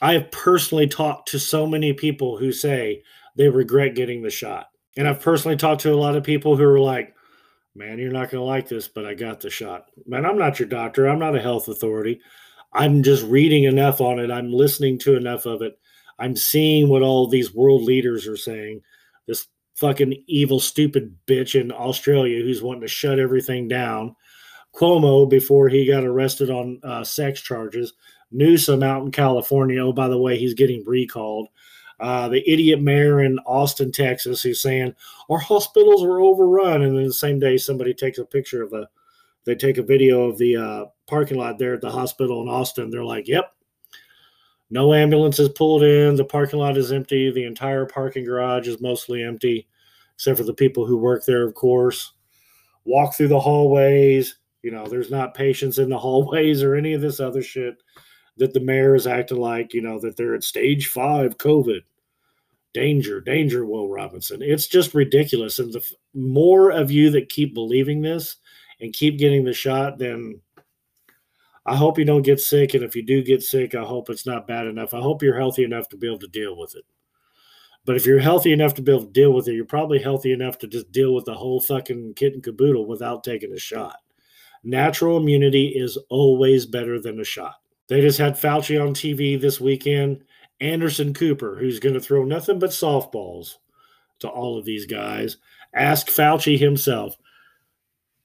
I 0.00 0.14
have 0.14 0.30
personally 0.30 0.86
talked 0.86 1.28
to 1.28 1.38
so 1.38 1.66
many 1.66 1.92
people 1.92 2.36
who 2.36 2.52
say 2.52 3.02
they 3.36 3.48
regret 3.48 3.94
getting 3.94 4.22
the 4.22 4.30
shot. 4.30 4.68
And 4.96 5.06
I've 5.06 5.20
personally 5.20 5.56
talked 5.56 5.82
to 5.82 5.92
a 5.92 5.96
lot 5.96 6.16
of 6.16 6.24
people 6.24 6.56
who 6.56 6.64
are 6.64 6.80
like, 6.80 7.14
man, 7.74 7.98
you're 7.98 8.10
not 8.10 8.30
going 8.30 8.40
to 8.40 8.44
like 8.44 8.68
this, 8.68 8.88
but 8.88 9.06
I 9.06 9.14
got 9.14 9.40
the 9.40 9.50
shot. 9.50 9.86
Man, 10.06 10.26
I'm 10.26 10.38
not 10.38 10.58
your 10.58 10.68
doctor. 10.68 11.06
I'm 11.06 11.18
not 11.18 11.36
a 11.36 11.40
health 11.40 11.68
authority. 11.68 12.20
I'm 12.72 13.02
just 13.02 13.24
reading 13.24 13.64
enough 13.64 14.00
on 14.00 14.18
it. 14.18 14.30
I'm 14.30 14.52
listening 14.52 14.98
to 15.00 15.16
enough 15.16 15.46
of 15.46 15.62
it. 15.62 15.78
I'm 16.18 16.36
seeing 16.36 16.88
what 16.88 17.02
all 17.02 17.28
these 17.28 17.54
world 17.54 17.82
leaders 17.82 18.26
are 18.26 18.36
saying. 18.36 18.82
This 19.26 19.46
fucking 19.76 20.22
evil, 20.26 20.60
stupid 20.60 21.16
bitch 21.26 21.58
in 21.58 21.72
Australia 21.72 22.42
who's 22.42 22.62
wanting 22.62 22.82
to 22.82 22.88
shut 22.88 23.18
everything 23.18 23.68
down. 23.68 24.14
Cuomo, 24.74 25.28
before 25.28 25.68
he 25.68 25.86
got 25.86 26.04
arrested 26.04 26.50
on 26.50 26.80
uh, 26.84 27.02
sex 27.02 27.40
charges, 27.40 27.94
Newsom 28.32 28.82
out 28.82 29.02
in 29.02 29.10
California. 29.10 29.84
Oh, 29.84 29.92
by 29.92 30.08
the 30.08 30.18
way, 30.18 30.38
he's 30.38 30.54
getting 30.54 30.84
recalled. 30.86 31.48
Uh, 31.98 32.28
the 32.28 32.48
idiot 32.50 32.80
mayor 32.80 33.20
in 33.20 33.38
Austin, 33.40 33.92
Texas, 33.92 34.42
who's 34.42 34.62
saying 34.62 34.94
our 35.28 35.38
hospitals 35.38 36.02
are 36.02 36.20
overrun, 36.20 36.82
and 36.82 36.96
then 36.96 37.04
the 37.04 37.12
same 37.12 37.38
day 37.38 37.58
somebody 37.58 37.92
takes 37.92 38.18
a 38.18 38.24
picture 38.24 38.62
of 38.62 38.70
the, 38.70 38.88
they 39.44 39.54
take 39.54 39.76
a 39.76 39.82
video 39.82 40.22
of 40.22 40.38
the 40.38 40.56
uh, 40.56 40.84
parking 41.06 41.36
lot 41.36 41.58
there 41.58 41.74
at 41.74 41.82
the 41.82 41.90
hospital 41.90 42.40
in 42.40 42.48
Austin. 42.48 42.88
They're 42.88 43.04
like, 43.04 43.28
"Yep, 43.28 43.52
no 44.70 44.94
ambulances 44.94 45.48
pulled 45.50 45.82
in. 45.82 46.14
The 46.14 46.24
parking 46.24 46.60
lot 46.60 46.78
is 46.78 46.92
empty. 46.92 47.30
The 47.30 47.44
entire 47.44 47.84
parking 47.86 48.24
garage 48.24 48.68
is 48.68 48.80
mostly 48.80 49.22
empty, 49.22 49.68
except 50.14 50.38
for 50.38 50.44
the 50.44 50.54
people 50.54 50.86
who 50.86 50.96
work 50.96 51.24
there, 51.26 51.46
of 51.46 51.54
course. 51.54 52.12
Walk 52.84 53.14
through 53.14 53.28
the 53.28 53.40
hallways. 53.40 54.38
You 54.62 54.70
know, 54.70 54.86
there's 54.86 55.10
not 55.10 55.34
patients 55.34 55.78
in 55.78 55.90
the 55.90 55.98
hallways 55.98 56.62
or 56.62 56.76
any 56.76 56.92
of 56.94 57.02
this 57.02 57.20
other 57.20 57.42
shit 57.42 57.82
that 58.40 58.54
the 58.54 58.60
mayor 58.60 58.94
is 58.94 59.06
acting 59.06 59.36
like, 59.36 59.74
you 59.74 59.82
know, 59.82 60.00
that 60.00 60.16
they're 60.16 60.34
at 60.34 60.42
stage 60.42 60.88
five 60.88 61.38
COVID. 61.38 61.82
Danger, 62.72 63.20
danger, 63.20 63.66
Will 63.66 63.88
Robinson. 63.88 64.40
It's 64.42 64.66
just 64.66 64.94
ridiculous. 64.94 65.58
And 65.58 65.72
the 65.72 65.84
more 66.14 66.70
of 66.70 66.90
you 66.90 67.10
that 67.10 67.28
keep 67.28 67.52
believing 67.52 68.00
this 68.00 68.36
and 68.80 68.92
keep 68.92 69.18
getting 69.18 69.44
the 69.44 69.52
shot, 69.52 69.98
then 69.98 70.40
I 71.66 71.76
hope 71.76 71.98
you 71.98 72.04
don't 72.04 72.22
get 72.22 72.40
sick. 72.40 72.74
And 72.74 72.82
if 72.82 72.96
you 72.96 73.02
do 73.02 73.22
get 73.22 73.42
sick, 73.42 73.74
I 73.74 73.82
hope 73.82 74.08
it's 74.08 74.24
not 74.24 74.46
bad 74.46 74.66
enough. 74.66 74.94
I 74.94 75.00
hope 75.00 75.22
you're 75.22 75.38
healthy 75.38 75.64
enough 75.64 75.88
to 75.90 75.96
be 75.96 76.06
able 76.06 76.20
to 76.20 76.28
deal 76.28 76.56
with 76.56 76.74
it. 76.76 76.84
But 77.84 77.96
if 77.96 78.06
you're 78.06 78.20
healthy 78.20 78.52
enough 78.52 78.74
to 78.74 78.82
be 78.82 78.92
able 78.92 79.04
to 79.04 79.10
deal 79.10 79.32
with 79.32 79.48
it, 79.48 79.54
you're 79.54 79.64
probably 79.64 79.98
healthy 79.98 80.32
enough 80.32 80.56
to 80.58 80.66
just 80.66 80.92
deal 80.92 81.14
with 81.14 81.24
the 81.24 81.34
whole 81.34 81.60
fucking 81.60 82.14
kit 82.14 82.34
and 82.34 82.42
caboodle 82.42 82.86
without 82.86 83.24
taking 83.24 83.52
a 83.52 83.58
shot. 83.58 83.96
Natural 84.62 85.16
immunity 85.16 85.68
is 85.68 85.98
always 86.08 86.66
better 86.66 87.00
than 87.00 87.20
a 87.20 87.24
shot. 87.24 87.56
They 87.90 88.00
just 88.00 88.20
had 88.20 88.34
Fauci 88.34 88.80
on 88.80 88.94
TV 88.94 89.38
this 89.38 89.60
weekend. 89.60 90.22
Anderson 90.60 91.12
Cooper, 91.12 91.56
who's 91.56 91.80
going 91.80 91.94
to 91.94 92.00
throw 92.00 92.22
nothing 92.22 92.60
but 92.60 92.70
softballs 92.70 93.56
to 94.20 94.28
all 94.28 94.56
of 94.56 94.64
these 94.64 94.86
guys, 94.86 95.38
asked 95.74 96.06
Fauci 96.06 96.56
himself, 96.56 97.16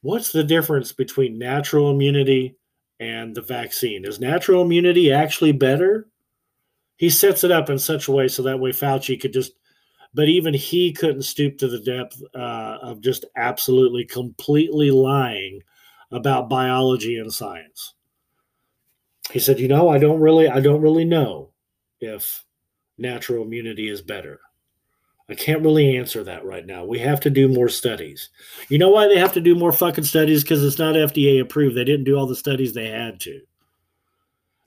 What's 0.01 0.31
the 0.31 0.43
difference 0.43 0.91
between 0.91 1.39
natural 1.39 1.89
immunity 1.89 2.57
and 2.99 3.33
the 3.33 3.41
vaccine? 3.41 4.05
Is 4.05 4.19
natural 4.19 4.61
immunity 4.61 5.11
actually 5.11 5.51
better? 5.51 6.09
He 6.97 7.09
sets 7.09 7.43
it 7.43 7.49
up 7.49 7.71
in 7.71 7.79
such 7.79 8.07
a 8.07 8.11
way 8.11 8.27
so 8.27 8.43
that 8.43 8.59
way 8.59 8.69
Fauci 8.69 9.19
could 9.19 9.33
just, 9.33 9.53
but 10.13 10.29
even 10.29 10.53
he 10.53 10.93
couldn't 10.93 11.23
stoop 11.23 11.57
to 11.57 11.67
the 11.67 11.79
depth 11.79 12.21
uh, 12.35 12.77
of 12.83 13.01
just 13.01 13.25
absolutely 13.35 14.05
completely 14.05 14.91
lying 14.91 15.63
about 16.11 16.49
biology 16.49 17.17
and 17.17 17.33
science 17.33 17.94
he 19.31 19.39
said, 19.39 19.59
"You 19.59 19.67
know, 19.67 19.89
I 19.89 19.97
don't 19.97 20.19
really, 20.19 20.47
I 20.47 20.59
don't 20.59 20.81
really 20.81 21.05
know 21.05 21.51
if 21.99 22.45
natural 22.97 23.43
immunity 23.43 23.89
is 23.89 24.01
better. 24.01 24.39
I 25.27 25.33
can't 25.33 25.63
really 25.63 25.97
answer 25.97 26.23
that 26.23 26.45
right 26.45 26.65
now. 26.65 26.85
We 26.85 26.99
have 26.99 27.19
to 27.21 27.31
do 27.31 27.47
more 27.47 27.69
studies. 27.69 28.29
You 28.69 28.77
know 28.77 28.89
why 28.89 29.07
they 29.07 29.17
have 29.17 29.33
to 29.33 29.41
do 29.41 29.55
more 29.55 29.71
fucking 29.71 30.03
studies? 30.03 30.43
Because 30.43 30.63
it's 30.63 30.77
not 30.77 30.95
FDA 30.95 31.41
approved. 31.41 31.75
They 31.75 31.83
didn't 31.83 32.03
do 32.03 32.15
all 32.15 32.27
the 32.27 32.35
studies 32.35 32.73
they 32.73 32.87
had 32.87 33.19
to. 33.21 33.41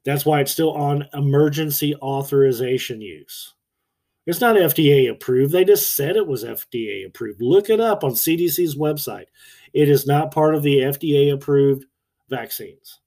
That's 0.04 0.26
why 0.26 0.40
it's 0.40 0.50
still 0.50 0.72
on 0.72 1.06
emergency 1.14 1.94
authorization 1.96 3.00
use. 3.00 3.54
It's 4.26 4.40
not 4.40 4.56
FDA 4.56 5.10
approved. 5.10 5.52
They 5.52 5.64
just 5.64 5.94
said 5.94 6.16
it 6.16 6.26
was 6.26 6.44
FDA 6.44 7.06
approved. 7.06 7.40
Look 7.40 7.70
it 7.70 7.80
up 7.80 8.02
on 8.02 8.12
CDC's 8.12 8.76
website. 8.76 9.26
It 9.72 9.88
is 9.88 10.06
not 10.06 10.32
part 10.32 10.54
of 10.54 10.62
the 10.62 10.78
FDA 10.78 11.32
approved 11.32 11.84
vaccines. 12.28 13.00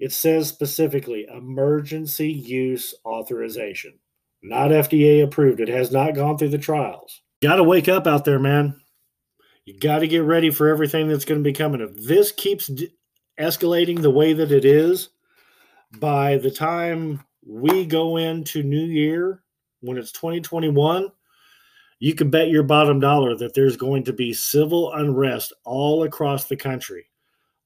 It 0.00 0.12
says 0.12 0.48
specifically 0.48 1.26
emergency 1.30 2.32
use 2.32 2.94
authorization, 3.04 3.98
not 4.42 4.70
FDA 4.70 5.22
approved. 5.22 5.60
It 5.60 5.68
has 5.68 5.92
not 5.92 6.14
gone 6.14 6.38
through 6.38 6.48
the 6.48 6.58
trials. 6.58 7.20
Got 7.42 7.56
to 7.56 7.64
wake 7.64 7.86
up 7.86 8.06
out 8.06 8.24
there, 8.24 8.38
man. 8.38 8.80
You 9.66 9.78
got 9.78 9.98
to 9.98 10.08
get 10.08 10.24
ready 10.24 10.50
for 10.50 10.68
everything 10.68 11.06
that's 11.06 11.26
going 11.26 11.38
to 11.38 11.44
be 11.44 11.52
coming. 11.52 11.82
If 11.82 11.94
this 11.96 12.32
keeps 12.32 12.68
d- 12.68 12.88
escalating 13.38 14.00
the 14.00 14.10
way 14.10 14.32
that 14.32 14.50
it 14.50 14.64
is, 14.64 15.10
by 15.98 16.38
the 16.38 16.50
time 16.50 17.22
we 17.46 17.84
go 17.84 18.16
into 18.16 18.62
New 18.62 18.86
Year, 18.86 19.42
when 19.80 19.98
it's 19.98 20.12
2021, 20.12 21.12
you 21.98 22.14
can 22.14 22.30
bet 22.30 22.48
your 22.48 22.62
bottom 22.62 23.00
dollar 23.00 23.36
that 23.36 23.52
there's 23.52 23.76
going 23.76 24.04
to 24.04 24.14
be 24.14 24.32
civil 24.32 24.94
unrest 24.94 25.52
all 25.66 26.04
across 26.04 26.46
the 26.46 26.56
country. 26.56 27.09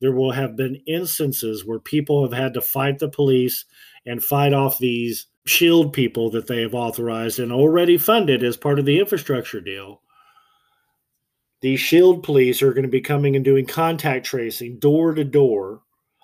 There 0.04 0.12
will 0.12 0.32
have 0.32 0.54
been 0.54 0.82
instances 0.86 1.64
where 1.64 1.78
people 1.78 2.22
have 2.22 2.38
had 2.38 2.52
to 2.52 2.60
fight 2.60 2.98
the 2.98 3.08
police 3.08 3.64
and 4.04 4.22
fight 4.22 4.52
off 4.52 4.76
these 4.76 5.28
shield 5.46 5.94
people 5.94 6.28
that 6.32 6.46
they 6.46 6.60
have 6.60 6.74
authorized 6.74 7.38
and 7.38 7.50
already 7.50 7.96
funded 7.96 8.42
as 8.42 8.54
part 8.54 8.78
of 8.78 8.84
the 8.84 9.00
infrastructure 9.00 9.62
deal. 9.62 10.02
These 11.62 11.80
shield 11.80 12.22
police 12.22 12.60
are 12.60 12.74
going 12.74 12.82
to 12.82 12.90
be 12.90 13.00
coming 13.00 13.34
and 13.34 13.42
doing 13.42 13.64
contact 13.64 14.26
tracing 14.26 14.78
door 14.78 15.14
to 15.14 15.24
door, 15.24 15.80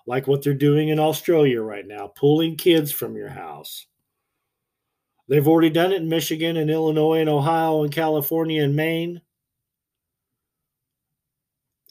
like 0.07 0.27
what 0.27 0.45
they're 0.45 0.53
doing 0.53 0.90
in 0.90 1.01
Australia 1.01 1.62
right 1.62 1.87
now, 1.87 2.09
pulling 2.09 2.57
kids 2.57 2.93
from 2.93 3.16
your 3.16 3.31
house. 3.31 3.87
They've 5.27 5.49
already 5.49 5.71
done 5.71 5.93
it 5.93 6.03
in 6.03 6.09
Michigan 6.11 6.59
and 6.59 6.69
Illinois 6.69 7.21
and 7.21 7.31
Ohio 7.31 7.83
and 7.83 7.90
California 7.90 8.62
and 8.62 8.77
Maine. 8.77 9.23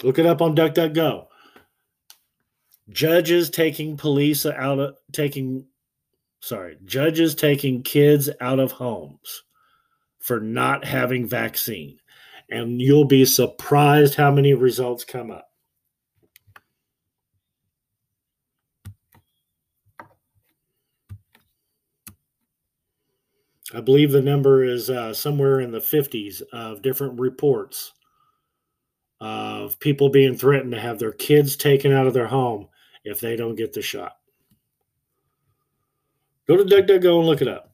Look 0.03 0.19
it 0.19 0.27
up 0.27 0.43
on 0.43 0.55
DuckDuckGo. 0.55 1.28
Judges 2.91 3.49
taking 3.49 3.97
police 3.97 4.45
out 4.45 4.79
of 4.79 4.95
taking 5.11 5.65
sorry, 6.41 6.77
judges 6.85 7.35
taking 7.35 7.83
kids 7.83 8.29
out 8.41 8.59
of 8.59 8.71
homes 8.71 9.43
for 10.19 10.39
not 10.39 10.85
having 10.85 11.27
vaccine. 11.27 11.97
And 12.49 12.81
you'll 12.81 13.05
be 13.05 13.25
surprised 13.25 14.15
how 14.15 14.31
many 14.31 14.53
results 14.53 15.03
come 15.03 15.31
up. 15.31 15.45
I 23.71 23.81
believe 23.81 24.11
the 24.11 24.21
number 24.21 24.63
is 24.63 24.89
uh, 24.89 25.13
somewhere 25.13 25.59
in 25.59 25.71
the 25.71 25.79
50s 25.79 26.41
of 26.51 26.81
different 26.81 27.19
reports 27.19 27.93
of 29.21 29.79
people 29.79 30.09
being 30.09 30.35
threatened 30.35 30.71
to 30.71 30.79
have 30.79 30.97
their 30.97 31.11
kids 31.11 31.55
taken 31.55 31.91
out 31.91 32.07
of 32.07 32.15
their 32.15 32.27
home 32.27 32.67
if 33.03 33.19
they 33.19 33.35
don't 33.35 33.55
get 33.55 33.73
the 33.73 33.81
shot. 33.81 34.13
Go 36.47 36.57
to 36.57 36.63
DuckDuckGo 36.63 37.19
and 37.19 37.27
look 37.27 37.41
it 37.41 37.47
up. 37.47 37.71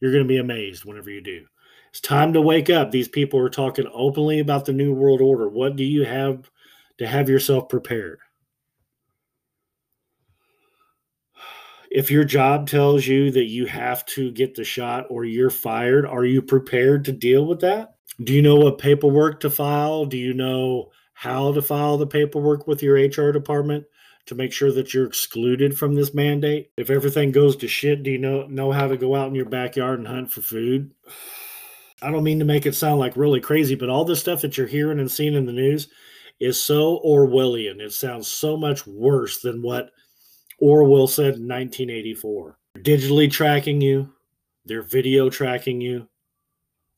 You're 0.00 0.12
going 0.12 0.24
to 0.24 0.28
be 0.28 0.38
amazed 0.38 0.84
whenever 0.84 1.10
you 1.10 1.20
do. 1.20 1.46
It's 1.90 2.00
time 2.00 2.32
to 2.34 2.40
wake 2.40 2.70
up. 2.70 2.90
These 2.90 3.08
people 3.08 3.40
are 3.40 3.48
talking 3.48 3.86
openly 3.92 4.40
about 4.40 4.64
the 4.64 4.72
New 4.72 4.92
World 4.92 5.20
Order. 5.20 5.48
What 5.48 5.76
do 5.76 5.84
you 5.84 6.04
have 6.04 6.50
to 6.98 7.06
have 7.06 7.28
yourself 7.28 7.68
prepared? 7.68 8.18
If 11.90 12.10
your 12.10 12.24
job 12.24 12.68
tells 12.68 13.06
you 13.06 13.30
that 13.30 13.46
you 13.46 13.64
have 13.66 14.04
to 14.06 14.30
get 14.30 14.54
the 14.54 14.64
shot 14.64 15.06
or 15.08 15.24
you're 15.24 15.48
fired, 15.48 16.04
are 16.04 16.24
you 16.24 16.42
prepared 16.42 17.04
to 17.06 17.12
deal 17.12 17.46
with 17.46 17.60
that? 17.60 17.94
Do 18.22 18.34
you 18.34 18.42
know 18.42 18.56
what 18.56 18.78
paperwork 18.78 19.40
to 19.40 19.50
file? 19.50 20.04
Do 20.04 20.18
you 20.18 20.34
know 20.34 20.90
how 21.18 21.52
to 21.52 21.60
file 21.60 21.98
the 21.98 22.06
paperwork 22.06 22.68
with 22.68 22.80
your 22.80 22.94
HR 22.94 23.32
department 23.32 23.84
to 24.26 24.36
make 24.36 24.52
sure 24.52 24.70
that 24.70 24.94
you're 24.94 25.04
excluded 25.04 25.76
from 25.76 25.96
this 25.96 26.14
mandate? 26.14 26.70
If 26.76 26.90
everything 26.90 27.32
goes 27.32 27.56
to 27.56 27.66
shit, 27.66 28.04
do 28.04 28.12
you 28.12 28.18
know 28.18 28.46
know 28.46 28.70
how 28.70 28.86
to 28.86 28.96
go 28.96 29.16
out 29.16 29.26
in 29.26 29.34
your 29.34 29.48
backyard 29.48 29.98
and 29.98 30.06
hunt 30.06 30.30
for 30.30 30.42
food? 30.42 30.92
I 32.02 32.12
don't 32.12 32.22
mean 32.22 32.38
to 32.38 32.44
make 32.44 32.66
it 32.66 32.76
sound 32.76 33.00
like 33.00 33.16
really 33.16 33.40
crazy, 33.40 33.74
but 33.74 33.88
all 33.88 34.04
this 34.04 34.20
stuff 34.20 34.42
that 34.42 34.56
you're 34.56 34.68
hearing 34.68 35.00
and 35.00 35.10
seeing 35.10 35.34
in 35.34 35.46
the 35.46 35.52
news 35.52 35.88
is 36.38 36.62
so 36.62 37.00
Orwellian. 37.04 37.80
It 37.80 37.92
sounds 37.92 38.28
so 38.28 38.56
much 38.56 38.86
worse 38.86 39.40
than 39.40 39.60
what 39.60 39.90
Orwell 40.60 41.08
said 41.08 41.34
in 41.34 41.48
1984. 41.48 42.56
Digitally 42.76 43.28
tracking 43.28 43.80
you, 43.80 44.12
they're 44.66 44.82
video 44.82 45.28
tracking 45.30 45.80
you, 45.80 46.08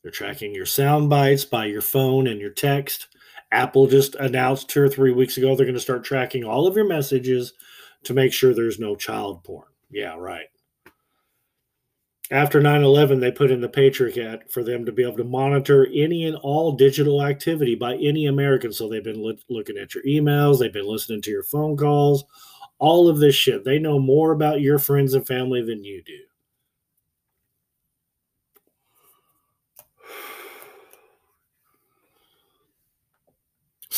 they're 0.03 0.11
tracking 0.11 0.53
your 0.53 0.67
sound 0.67 1.09
bites 1.09 1.43
by 1.43 1.65
your 1.65 1.81
phone 1.81 2.27
and 2.27 2.39
your 2.39 2.51
text. 2.51 3.07
Apple 3.51 3.87
just 3.87 4.15
announced 4.15 4.69
two 4.69 4.81
or 4.81 4.89
three 4.89 5.11
weeks 5.11 5.37
ago 5.37 5.55
they're 5.55 5.65
going 5.65 5.73
to 5.73 5.79
start 5.81 6.03
tracking 6.03 6.43
all 6.43 6.67
of 6.67 6.75
your 6.75 6.87
messages 6.87 7.53
to 8.03 8.13
make 8.13 8.33
sure 8.33 8.53
there's 8.53 8.79
no 8.79 8.95
child 8.95 9.43
porn. 9.43 9.67
Yeah, 9.89 10.15
right. 10.15 10.45
After 12.31 12.61
9 12.61 12.81
11, 12.81 13.19
they 13.19 13.29
put 13.29 13.51
in 13.51 13.59
the 13.59 13.67
Patriot 13.67 14.17
Act 14.17 14.53
for 14.53 14.63
them 14.63 14.85
to 14.85 14.91
be 14.93 15.03
able 15.03 15.17
to 15.17 15.25
monitor 15.25 15.87
any 15.93 16.25
and 16.25 16.37
all 16.37 16.71
digital 16.71 17.21
activity 17.21 17.75
by 17.75 17.95
any 17.97 18.27
American. 18.27 18.71
So 18.71 18.87
they've 18.87 19.03
been 19.03 19.21
looking 19.49 19.77
at 19.77 19.93
your 19.93 20.03
emails, 20.05 20.59
they've 20.59 20.71
been 20.71 20.87
listening 20.87 21.21
to 21.23 21.29
your 21.29 21.43
phone 21.43 21.75
calls, 21.75 22.23
all 22.79 23.09
of 23.09 23.19
this 23.19 23.35
shit. 23.35 23.65
They 23.65 23.79
know 23.79 23.99
more 23.99 24.31
about 24.31 24.61
your 24.61 24.79
friends 24.79 25.13
and 25.13 25.27
family 25.27 25.61
than 25.61 25.83
you 25.83 26.01
do. 26.03 26.19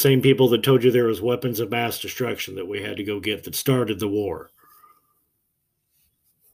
Same 0.03 0.21
people 0.21 0.49
that 0.49 0.63
told 0.63 0.83
you 0.83 0.91
there 0.91 1.05
was 1.05 1.21
weapons 1.21 1.61
of 1.61 1.71
mass 1.71 1.97
destruction 1.97 2.55
that 2.55 2.67
we 2.67 2.81
had 2.81 2.97
to 2.97 3.05
go 3.05 3.21
get 3.21 3.45
that 3.45 3.55
started 3.55 4.01
the 4.01 4.07
war. 4.09 4.51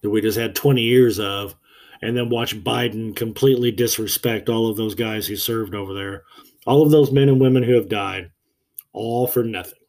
That 0.01 0.11
we 0.11 0.21
just 0.21 0.37
had 0.37 0.55
20 0.55 0.83
years 0.83 1.19
of, 1.19 1.55
and 2.03 2.15
then 2.15 2.29
watch 2.29 2.55
Biden 2.63 3.15
completely 3.15 3.71
disrespect 3.71 4.49
all 4.49 4.69
of 4.69 4.77
those 4.77 4.93
guys 4.93 5.25
who 5.25 5.35
served 5.35 5.73
over 5.73 5.95
there. 5.95 6.25
All 6.67 6.83
of 6.83 6.91
those 6.91 7.11
men 7.11 7.27
and 7.27 7.41
women 7.41 7.63
who 7.63 7.73
have 7.73 7.89
died, 7.89 8.29
all 8.93 9.25
for 9.25 9.43
nothing. 9.43 9.79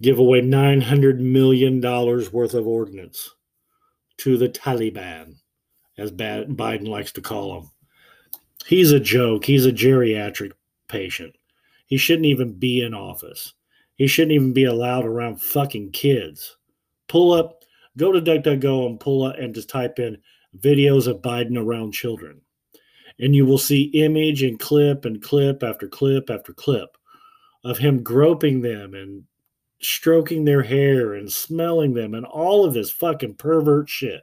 Give 0.00 0.18
away 0.18 0.40
$900 0.40 1.18
million 1.18 1.82
worth 1.82 2.54
of 2.54 2.66
ordnance 2.66 3.34
to 4.16 4.38
the 4.38 4.48
Taliban, 4.48 5.34
as 5.98 6.10
Biden 6.10 6.88
likes 6.88 7.12
to 7.12 7.20
call 7.20 7.60
them. 7.60 7.70
He's 8.64 8.92
a 8.92 8.98
joke. 8.98 9.44
He's 9.44 9.66
a 9.66 9.72
geriatric 9.72 10.52
patient. 10.88 11.34
He 11.86 11.96
shouldn't 11.96 12.26
even 12.26 12.52
be 12.52 12.82
in 12.82 12.94
office. 12.94 13.54
He 13.96 14.06
shouldn't 14.06 14.32
even 14.32 14.52
be 14.52 14.64
allowed 14.64 15.04
around 15.04 15.40
fucking 15.40 15.92
kids. 15.92 16.56
Pull 17.08 17.32
up, 17.32 17.64
go 17.96 18.10
to 18.10 18.20
DuckDuckGo 18.20 18.86
and 18.86 18.98
pull 18.98 19.24
up 19.24 19.36
and 19.38 19.54
just 19.54 19.68
type 19.68 19.98
in 19.98 20.18
videos 20.58 21.06
of 21.06 21.22
Biden 21.22 21.58
around 21.58 21.92
children. 21.92 22.40
And 23.20 23.34
you 23.34 23.46
will 23.46 23.58
see 23.58 23.84
image 23.94 24.42
and 24.42 24.58
clip 24.58 25.04
and 25.04 25.22
clip 25.22 25.62
after 25.62 25.86
clip 25.86 26.30
after 26.30 26.52
clip 26.52 26.96
of 27.64 27.78
him 27.78 28.02
groping 28.02 28.60
them 28.60 28.94
and 28.94 29.24
stroking 29.80 30.44
their 30.44 30.62
hair 30.62 31.14
and 31.14 31.30
smelling 31.30 31.94
them 31.94 32.14
and 32.14 32.26
all 32.26 32.64
of 32.64 32.74
this 32.74 32.90
fucking 32.90 33.34
pervert 33.34 33.88
shit. 33.88 34.22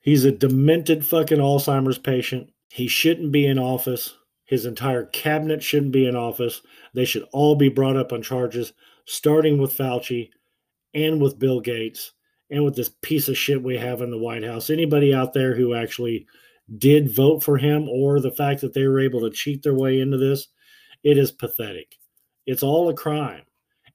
He's 0.00 0.24
a 0.24 0.32
demented 0.32 1.04
fucking 1.04 1.38
Alzheimer's 1.38 1.98
patient. 1.98 2.50
He 2.68 2.88
shouldn't 2.88 3.32
be 3.32 3.46
in 3.46 3.58
office. 3.58 4.14
His 4.44 4.66
entire 4.66 5.04
cabinet 5.06 5.62
shouldn't 5.62 5.92
be 5.92 6.06
in 6.06 6.16
office. 6.16 6.62
They 6.94 7.04
should 7.04 7.24
all 7.32 7.54
be 7.54 7.68
brought 7.68 7.96
up 7.96 8.12
on 8.12 8.22
charges, 8.22 8.72
starting 9.04 9.58
with 9.58 9.76
Fauci 9.76 10.30
and 10.94 11.20
with 11.20 11.38
Bill 11.38 11.60
Gates 11.60 12.12
and 12.50 12.64
with 12.64 12.74
this 12.74 12.90
piece 13.02 13.28
of 13.28 13.36
shit 13.36 13.62
we 13.62 13.76
have 13.76 14.00
in 14.00 14.10
the 14.10 14.18
White 14.18 14.44
House. 14.44 14.70
Anybody 14.70 15.12
out 15.12 15.32
there 15.32 15.54
who 15.54 15.74
actually 15.74 16.26
did 16.78 17.14
vote 17.14 17.42
for 17.42 17.56
him 17.56 17.88
or 17.88 18.20
the 18.20 18.30
fact 18.30 18.60
that 18.60 18.74
they 18.74 18.86
were 18.86 19.00
able 19.00 19.20
to 19.20 19.30
cheat 19.30 19.62
their 19.62 19.74
way 19.74 20.00
into 20.00 20.16
this, 20.16 20.48
it 21.02 21.18
is 21.18 21.30
pathetic. 21.30 21.96
It's 22.46 22.62
all 22.62 22.88
a 22.88 22.94
crime. 22.94 23.42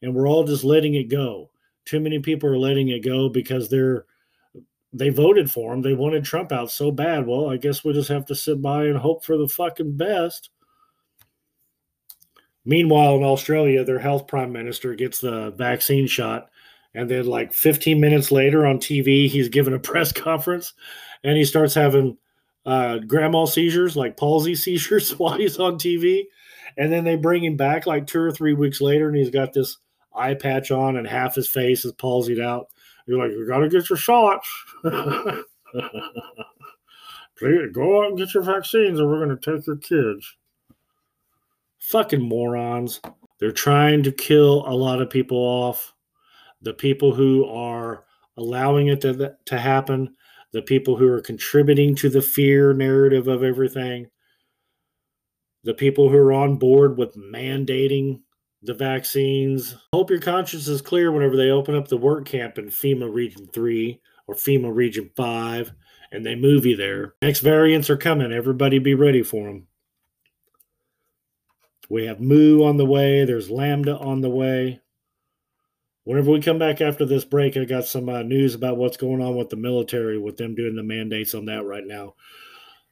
And 0.01 0.13
we're 0.13 0.27
all 0.27 0.43
just 0.43 0.63
letting 0.63 0.95
it 0.95 1.09
go. 1.09 1.49
Too 1.85 1.99
many 1.99 2.19
people 2.19 2.49
are 2.49 2.57
letting 2.57 2.89
it 2.89 3.03
go 3.03 3.29
because 3.29 3.69
they're 3.69 4.05
they 4.93 5.09
voted 5.09 5.49
for 5.49 5.73
him. 5.73 5.81
They 5.81 5.93
wanted 5.93 6.23
Trump 6.23 6.51
out 6.51 6.71
so 6.71 6.91
bad. 6.91 7.25
Well, 7.25 7.49
I 7.49 7.57
guess 7.57 7.83
we 7.83 7.93
just 7.93 8.09
have 8.09 8.25
to 8.27 8.35
sit 8.35 8.61
by 8.61 8.85
and 8.85 8.97
hope 8.97 9.25
for 9.25 9.37
the 9.37 9.47
fucking 9.47 9.97
best. 9.97 10.51
Meanwhile, 12.65 13.17
in 13.17 13.23
Australia, 13.23 13.83
their 13.83 13.99
health 13.99 14.27
prime 14.27 14.51
minister 14.51 14.95
gets 14.95 15.19
the 15.19 15.51
vaccine 15.51 16.07
shot 16.07 16.49
And 16.93 17.09
then, 17.09 17.25
like 17.25 17.53
15 17.53 17.99
minutes 17.99 18.31
later 18.31 18.65
on 18.65 18.77
TV, 18.77 19.27
he's 19.27 19.49
given 19.49 19.73
a 19.73 19.79
press 19.91 20.11
conference 20.11 20.73
and 21.23 21.37
he 21.37 21.43
starts 21.43 21.73
having 21.73 22.17
uh, 22.65 22.99
grand 22.99 23.33
mal 23.33 23.47
seizures, 23.47 23.97
like 23.97 24.15
palsy 24.15 24.55
seizures, 24.63 25.11
while 25.17 25.37
he's 25.37 25.59
on 25.59 25.75
TV. 25.75 26.23
And 26.77 26.91
then 26.91 27.03
they 27.03 27.15
bring 27.15 27.43
him 27.43 27.57
back 27.57 27.85
like 27.85 28.07
two 28.07 28.21
or 28.21 28.31
three 28.31 28.53
weeks 28.53 28.79
later 28.81 29.07
and 29.07 29.17
he's 29.17 29.29
got 29.29 29.53
this 29.53 29.77
eye 30.15 30.35
patch 30.35 30.71
on 30.71 30.97
and 30.97 31.07
half 31.07 31.35
his 31.35 31.47
face 31.47 31.83
is 31.83 31.93
palsied 31.93 32.41
out. 32.41 32.67
You're 33.05 33.19
like, 33.19 33.31
you 33.31 33.47
got 33.47 33.59
to 33.59 33.69
get 33.69 33.89
your 33.89 33.97
shots. 33.97 34.49
Please 37.37 37.71
go 37.73 38.03
out 38.03 38.09
and 38.09 38.17
get 38.17 38.33
your 38.33 38.43
vaccines 38.43 38.99
or 38.99 39.07
we're 39.07 39.25
going 39.25 39.37
to 39.37 39.57
take 39.57 39.67
your 39.67 39.77
kids. 39.77 40.37
Fucking 41.79 42.21
morons. 42.21 43.01
They're 43.39 43.51
trying 43.51 44.03
to 44.03 44.11
kill 44.11 44.63
a 44.67 44.73
lot 44.73 45.01
of 45.01 45.09
people 45.09 45.37
off. 45.37 45.93
The 46.61 46.73
people 46.73 47.13
who 47.13 47.45
are 47.45 48.05
allowing 48.37 48.87
it 48.87 49.01
to, 49.01 49.35
to 49.45 49.59
happen, 49.59 50.15
the 50.53 50.61
people 50.61 50.95
who 50.95 51.07
are 51.07 51.21
contributing 51.21 51.95
to 51.95 52.09
the 52.09 52.21
fear 52.21 52.73
narrative 52.73 53.27
of 53.27 53.43
everything, 53.43 54.07
the 55.63 55.73
people 55.73 56.09
who 56.09 56.17
are 56.17 56.31
on 56.33 56.55
board 56.55 56.97
with 56.97 57.15
mandating 57.15 58.21
the 58.63 58.73
vaccines. 58.73 59.75
Hope 59.93 60.09
your 60.09 60.19
conscience 60.19 60.67
is 60.67 60.81
clear 60.81 61.11
whenever 61.11 61.35
they 61.35 61.49
open 61.49 61.75
up 61.75 61.87
the 61.87 61.97
work 61.97 62.25
camp 62.25 62.57
in 62.57 62.65
FEMA 62.67 63.13
Region 63.13 63.47
3 63.53 63.99
or 64.27 64.35
FEMA 64.35 64.73
Region 64.73 65.09
5 65.15 65.73
and 66.11 66.25
they 66.25 66.35
move 66.35 66.65
you 66.65 66.75
there. 66.75 67.15
Next 67.21 67.39
variants 67.39 67.89
are 67.89 67.97
coming. 67.97 68.31
Everybody 68.31 68.79
be 68.79 68.93
ready 68.93 69.23
for 69.23 69.47
them. 69.47 69.67
We 71.89 72.05
have 72.05 72.21
Mu 72.21 72.63
on 72.63 72.77
the 72.77 72.85
way. 72.85 73.25
There's 73.25 73.49
Lambda 73.49 73.97
on 73.97 74.21
the 74.21 74.29
way. 74.29 74.79
Whenever 76.05 76.31
we 76.31 76.41
come 76.41 76.59
back 76.59 76.81
after 76.81 77.05
this 77.05 77.25
break, 77.25 77.57
I 77.57 77.65
got 77.65 77.85
some 77.85 78.09
uh, 78.09 78.23
news 78.23 78.55
about 78.55 78.77
what's 78.77 78.97
going 78.97 79.21
on 79.21 79.35
with 79.35 79.49
the 79.49 79.55
military, 79.55 80.17
with 80.17 80.37
them 80.37 80.53
doing 80.53 80.75
the 80.75 80.83
mandates 80.83 81.33
on 81.33 81.45
that 81.45 81.63
right 81.63 81.85
now. 81.85 82.15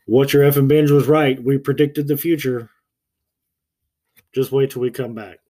What 0.06 0.34
your 0.34 0.44
effing 0.44 0.68
binge 0.68 0.92
was 0.92 1.08
right. 1.08 1.42
We 1.42 1.58
predicted 1.58 2.08
the 2.08 2.18
future. 2.18 2.70
Just 4.34 4.52
wait 4.52 4.72
till 4.72 4.82
we 4.82 4.92
come 4.92 5.14
back. 5.14 5.41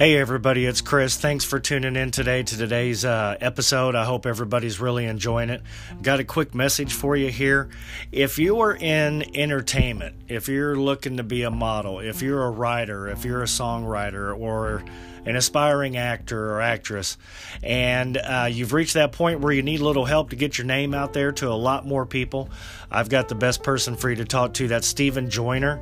Hey, 0.00 0.16
everybody, 0.16 0.64
it's 0.64 0.80
Chris. 0.80 1.18
Thanks 1.18 1.44
for 1.44 1.60
tuning 1.60 1.94
in 1.94 2.10
today 2.10 2.42
to 2.42 2.56
today's 2.56 3.04
uh, 3.04 3.36
episode. 3.38 3.94
I 3.94 4.06
hope 4.06 4.24
everybody's 4.24 4.80
really 4.80 5.04
enjoying 5.04 5.50
it. 5.50 5.60
Got 6.00 6.20
a 6.20 6.24
quick 6.24 6.54
message 6.54 6.94
for 6.94 7.16
you 7.16 7.28
here. 7.28 7.68
If 8.10 8.38
you 8.38 8.60
are 8.60 8.74
in 8.74 9.36
entertainment, 9.36 10.16
if 10.26 10.48
you're 10.48 10.74
looking 10.74 11.18
to 11.18 11.22
be 11.22 11.42
a 11.42 11.50
model, 11.50 12.00
if 12.00 12.22
you're 12.22 12.46
a 12.46 12.50
writer, 12.50 13.08
if 13.08 13.26
you're 13.26 13.42
a 13.42 13.46
songwriter, 13.46 14.34
or 14.34 14.82
an 15.24 15.36
aspiring 15.36 15.96
actor 15.96 16.52
or 16.54 16.60
actress, 16.60 17.18
and 17.62 18.16
uh, 18.16 18.48
you've 18.50 18.72
reached 18.72 18.94
that 18.94 19.12
point 19.12 19.40
where 19.40 19.52
you 19.52 19.62
need 19.62 19.80
a 19.80 19.84
little 19.84 20.04
help 20.04 20.30
to 20.30 20.36
get 20.36 20.58
your 20.58 20.66
name 20.66 20.94
out 20.94 21.12
there 21.12 21.32
to 21.32 21.48
a 21.48 21.54
lot 21.54 21.86
more 21.86 22.06
people, 22.06 22.50
I've 22.90 23.08
got 23.08 23.28
the 23.28 23.34
best 23.34 23.62
person 23.62 23.96
for 23.96 24.10
you 24.10 24.16
to 24.16 24.24
talk 24.24 24.54
to. 24.54 24.68
That's 24.68 24.86
Stephen 24.86 25.30
Joyner. 25.30 25.80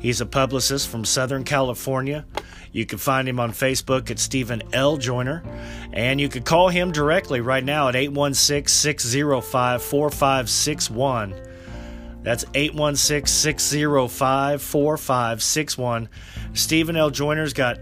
He's 0.00 0.20
a 0.20 0.26
publicist 0.26 0.88
from 0.88 1.04
Southern 1.04 1.44
California. 1.44 2.24
You 2.72 2.84
can 2.84 2.98
find 2.98 3.28
him 3.28 3.40
on 3.40 3.52
Facebook 3.52 4.10
at 4.10 4.18
Stephen 4.18 4.62
L. 4.72 4.96
Joyner, 4.98 5.42
and 5.92 6.20
you 6.20 6.28
can 6.28 6.42
call 6.42 6.68
him 6.68 6.92
directly 6.92 7.40
right 7.40 7.64
now 7.64 7.88
at 7.88 7.96
816 7.96 8.68
605 8.68 9.82
4561. 9.82 11.34
That's 12.22 12.44
816 12.54 13.26
605 13.26 14.60
4561. 14.60 16.08
Stephen 16.54 16.96
L. 16.96 17.08
Joyner's 17.08 17.52
got 17.52 17.78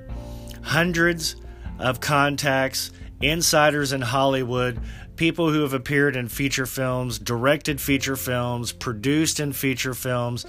hundreds 0.64 1.36
of 1.78 2.00
contacts, 2.00 2.90
insiders 3.20 3.92
in 3.92 4.00
Hollywood, 4.00 4.80
people 5.16 5.52
who 5.52 5.62
have 5.62 5.72
appeared 5.72 6.16
in 6.16 6.28
feature 6.28 6.66
films, 6.66 7.18
directed 7.18 7.80
feature 7.80 8.16
films, 8.16 8.72
produced 8.72 9.38
in 9.38 9.52
feature 9.52 9.94
films 9.94 10.44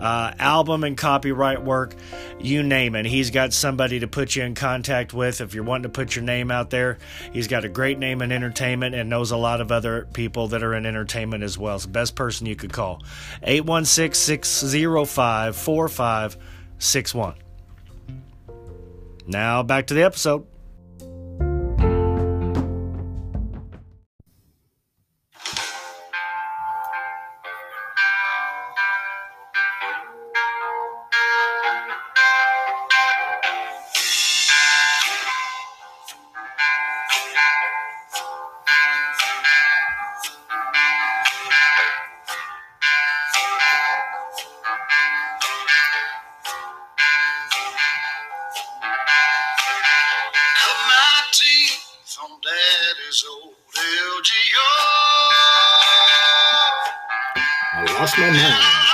uh, 0.00 0.32
album 0.38 0.84
and 0.84 0.96
copyright 0.96 1.62
work, 1.62 1.94
you 2.40 2.62
name 2.62 2.94
it. 2.94 3.06
He's 3.06 3.30
got 3.30 3.52
somebody 3.52 4.00
to 4.00 4.08
put 4.08 4.34
you 4.34 4.42
in 4.42 4.54
contact 4.54 5.12
with 5.12 5.40
if 5.40 5.54
you're 5.54 5.64
wanting 5.64 5.84
to 5.84 5.88
put 5.88 6.16
your 6.16 6.24
name 6.24 6.50
out 6.50 6.70
there. 6.70 6.98
He's 7.32 7.48
got 7.48 7.64
a 7.64 7.68
great 7.68 7.98
name 7.98 8.22
in 8.22 8.32
entertainment 8.32 8.94
and 8.94 9.10
knows 9.10 9.30
a 9.30 9.36
lot 9.36 9.60
of 9.60 9.70
other 9.70 10.08
people 10.12 10.48
that 10.48 10.62
are 10.62 10.74
in 10.74 10.86
entertainment 10.86 11.44
as 11.44 11.58
well. 11.58 11.76
It's 11.76 11.84
the 11.84 11.90
best 11.90 12.14
person 12.14 12.46
you 12.46 12.56
could 12.56 12.72
call. 12.72 13.02
816 13.42 14.44
605 14.44 15.56
4561. 15.56 17.49
Now 19.30 19.62
back 19.62 19.86
to 19.86 19.94
the 19.94 20.02
episode. 20.02 20.44
teeth 51.32 52.18
on 52.22 52.30
daddy's 52.42 53.24
old 53.30 53.54
I 57.72 57.94
lost 57.98 58.18
my 58.18 58.30
mind. 58.30 58.89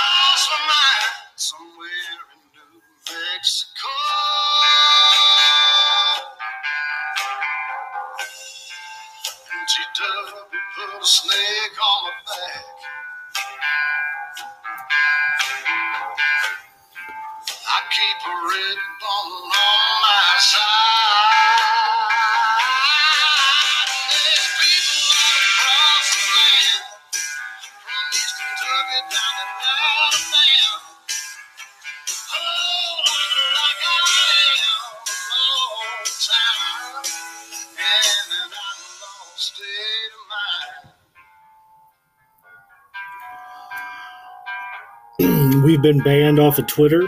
Been 45.81 45.99
banned 45.99 46.39
off 46.39 46.57
of 46.57 46.65
Twitter, 46.65 47.07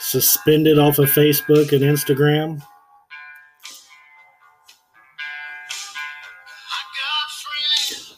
suspended 0.00 0.78
off 0.78 0.98
of 0.98 1.08
Facebook 1.10 1.72
and 1.72 1.82
Instagram. 1.82 2.60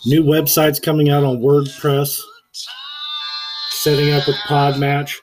New 0.07 0.25
websites 0.25 0.83
coming 0.83 1.11
out 1.11 1.23
on 1.23 1.41
WordPress, 1.41 2.21
setting 3.71 4.13
up 4.13 4.27
with 4.27 4.37
Podmatch, 4.47 5.15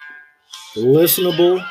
listenable. 0.76 1.66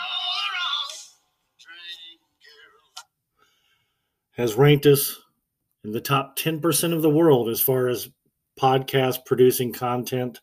Has 4.37 4.55
ranked 4.55 4.87
us 4.87 5.17
in 5.85 5.93
the 5.93 6.01
top 6.01 6.37
10% 6.37 6.93
of 6.93 7.01
the 7.01 7.11
world 7.11 7.49
as 7.49 7.61
far 7.61 7.89
as 7.89 8.11
podcast 8.61 9.25
producing 9.25 9.73
content, 9.73 10.40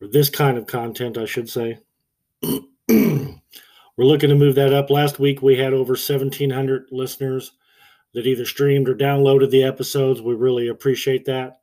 or 0.00 0.08
this 0.08 0.30
kind 0.30 0.58
of 0.58 0.66
content, 0.66 1.18
I 1.18 1.24
should 1.24 1.48
say. 1.48 1.78
We're 3.96 4.04
looking 4.04 4.28
to 4.28 4.36
move 4.36 4.56
that 4.56 4.74
up. 4.74 4.90
Last 4.90 5.18
week 5.18 5.40
we 5.40 5.56
had 5.56 5.72
over 5.72 5.92
1,700 5.92 6.88
listeners 6.90 7.52
that 8.12 8.26
either 8.26 8.44
streamed 8.44 8.88
or 8.88 8.94
downloaded 8.94 9.50
the 9.50 9.64
episodes. 9.64 10.20
We 10.20 10.34
really 10.34 10.68
appreciate 10.68 11.24
that. 11.26 11.60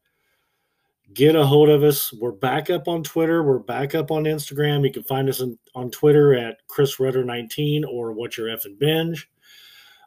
Get 1.14 1.36
a 1.36 1.46
hold 1.46 1.70
of 1.70 1.84
us. 1.84 2.12
We're 2.12 2.32
back 2.32 2.72
up 2.72 2.88
on 2.88 3.04
Twitter. 3.04 3.44
We're 3.44 3.60
back 3.60 3.94
up 3.94 4.10
on 4.10 4.24
Instagram. 4.24 4.84
You 4.84 4.92
can 4.92 5.04
find 5.04 5.30
us 5.30 5.42
on, 5.42 5.60
on 5.76 5.92
Twitter 5.92 6.34
at 6.34 6.58
Chris 6.68 7.00
Rutter 7.00 7.24
19 7.24 7.86
or 7.86 8.14
What's 8.14 8.38
Your 8.38 8.50
F 8.50 8.66
and 8.66 8.80
Binge. 8.80 9.30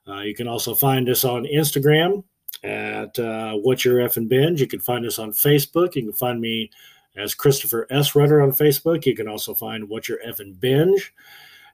Uh, 0.09 0.23
you 0.23 0.35
can 0.35 0.49
also 0.49 0.75
find 0.75 1.09
us 1.09 1.25
on 1.25 1.45
Instagram 1.45 2.25
at 2.63 3.19
uh, 3.19 3.55
What's 3.55 3.85
Your 3.85 4.01
F 4.01 4.17
and 4.17 4.29
Binge. 4.29 4.61
You 4.61 4.67
can 4.67 4.81
find 4.81 5.07
us 5.07 5.19
on 5.19 5.33
Facebook. 5.33 5.95
You 5.95 6.03
can 6.03 6.13
find 6.13 6.41
me 6.41 6.71
as 7.17 7.35
Christopher 7.35 7.87
S. 7.91 8.15
Rutter 8.15 8.43
on 8.43 8.51
Facebook. 8.51 9.07
You 9.07 9.15
can 9.15 9.29
also 9.29 9.55
find 9.55 9.89
What's 9.89 10.09
Your 10.09 10.19
F 10.25 10.41
and 10.41 10.59
Binge. 10.59 11.13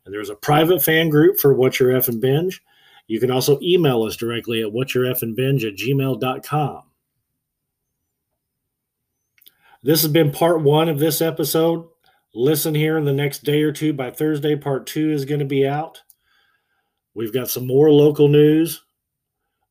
And 0.05 0.13
there's 0.13 0.31
a 0.31 0.35
private 0.35 0.83
fan 0.83 1.09
group 1.09 1.39
for 1.39 1.55
What's 1.55 1.81
Your 1.81 1.95
F 1.95 2.09
and 2.09 2.21
Binge. 2.21 2.63
You 3.07 3.21
can 3.21 3.31
also 3.31 3.59
email 3.61 4.03
us 4.05 4.17
directly 4.17 4.63
at 4.63 4.73
What's 4.73 4.95
Your 4.95 5.07
F 5.07 5.23
and 5.23 5.37
Binge 5.37 5.65
at 5.65 5.75
gmail.com. 5.75 6.83
This 9.83 10.03
has 10.03 10.13
been 10.13 10.31
part 10.31 10.63
one 10.63 10.89
of 10.89 11.01
this 11.01 11.21
episode. 11.21 11.89
Listen 12.35 12.75
here 12.75 12.97
in 12.97 13.05
the 13.05 13.13
next 13.13 13.43
day 13.43 13.63
or 13.63 13.73
two. 13.73 13.93
By 13.93 14.11
Thursday, 14.11 14.57
part 14.57 14.87
two 14.87 15.11
is 15.11 15.25
going 15.25 15.41
to 15.41 15.47
be 15.47 15.67
out. 15.67 16.01
We've 17.15 17.33
got 17.33 17.51
some 17.51 17.67
more 17.67 17.91
local 17.91 18.29
news. 18.29 18.83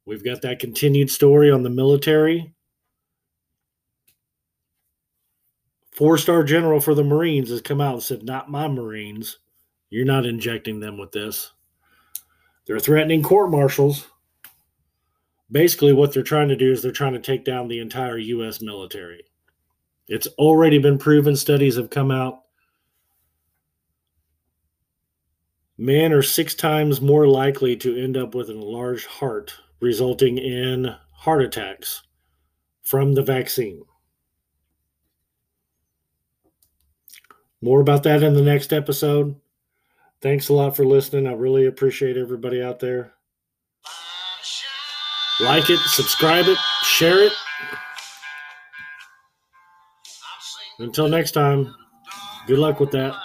We've 0.06 0.24
got 0.24 0.42
that 0.42 0.60
continued 0.60 1.10
story 1.10 1.52
on 1.52 1.64
the 1.64 1.70
military. 1.70 2.54
Four 5.92 6.18
star 6.18 6.44
general 6.44 6.80
for 6.80 6.96
the 6.96 7.04
Marines 7.04 7.50
has 7.50 7.62
come 7.62 7.82
out 7.82 7.94
and 7.94 8.04
said, 8.04 8.24
Not 8.24 8.50
my 8.50 8.68
Marines. 8.68 9.40
You're 9.90 10.06
not 10.06 10.26
injecting 10.26 10.80
them 10.80 10.98
with 10.98 11.12
this. 11.12 11.52
They're 12.66 12.80
threatening 12.80 13.24
court 13.24 13.52
martials. 13.52 14.08
Basically, 15.52 15.92
what 15.92 16.14
they're 16.14 16.24
trying 16.24 16.48
to 16.48 16.56
do 16.56 16.72
is 16.72 16.82
they're 16.82 16.94
trying 16.94 17.14
to 17.14 17.20
take 17.20 17.44
down 17.44 17.68
the 17.68 17.80
entire 17.80 18.18
U.S. 18.18 18.62
military. 18.62 19.26
It's 20.08 20.28
already 20.38 20.78
been 20.78 20.98
proven, 20.98 21.36
studies 21.36 21.76
have 21.76 21.90
come 21.90 22.10
out. 22.10 22.42
Men 25.78 26.14
are 26.14 26.22
six 26.22 26.56
times 26.56 27.02
more 27.02 27.28
likely 27.28 27.76
to 27.78 28.02
end 28.02 28.16
up 28.16 28.34
with 28.34 28.50
an 28.50 28.58
enlarged 28.58 29.08
heart, 29.08 29.54
resulting 29.82 30.38
in 30.38 30.96
heart 31.12 31.42
attacks 31.42 32.04
from 32.84 33.14
the 33.14 33.22
vaccine. 33.22 33.84
More 37.62 37.82
about 37.82 38.04
that 38.04 38.24
in 38.24 38.34
the 38.34 38.42
next 38.42 38.74
episode. 38.74 39.36
Thanks 40.22 40.50
a 40.50 40.54
lot 40.54 40.76
for 40.76 40.86
listening. 40.86 41.28
I 41.28 41.34
really 41.34 41.66
appreciate 41.66 42.18
everybody 42.18 42.62
out 42.62 42.80
there. 42.80 43.14
Like 45.40 45.70
it, 45.70 45.80
subscribe 45.80 46.46
it, 46.46 46.58
share 46.84 47.24
it. 47.24 47.34
Until 50.80 51.08
next 51.08 51.32
time, 51.32 51.74
good 52.48 52.60
luck 52.60 52.80
with 52.80 52.92
that. 52.92 53.16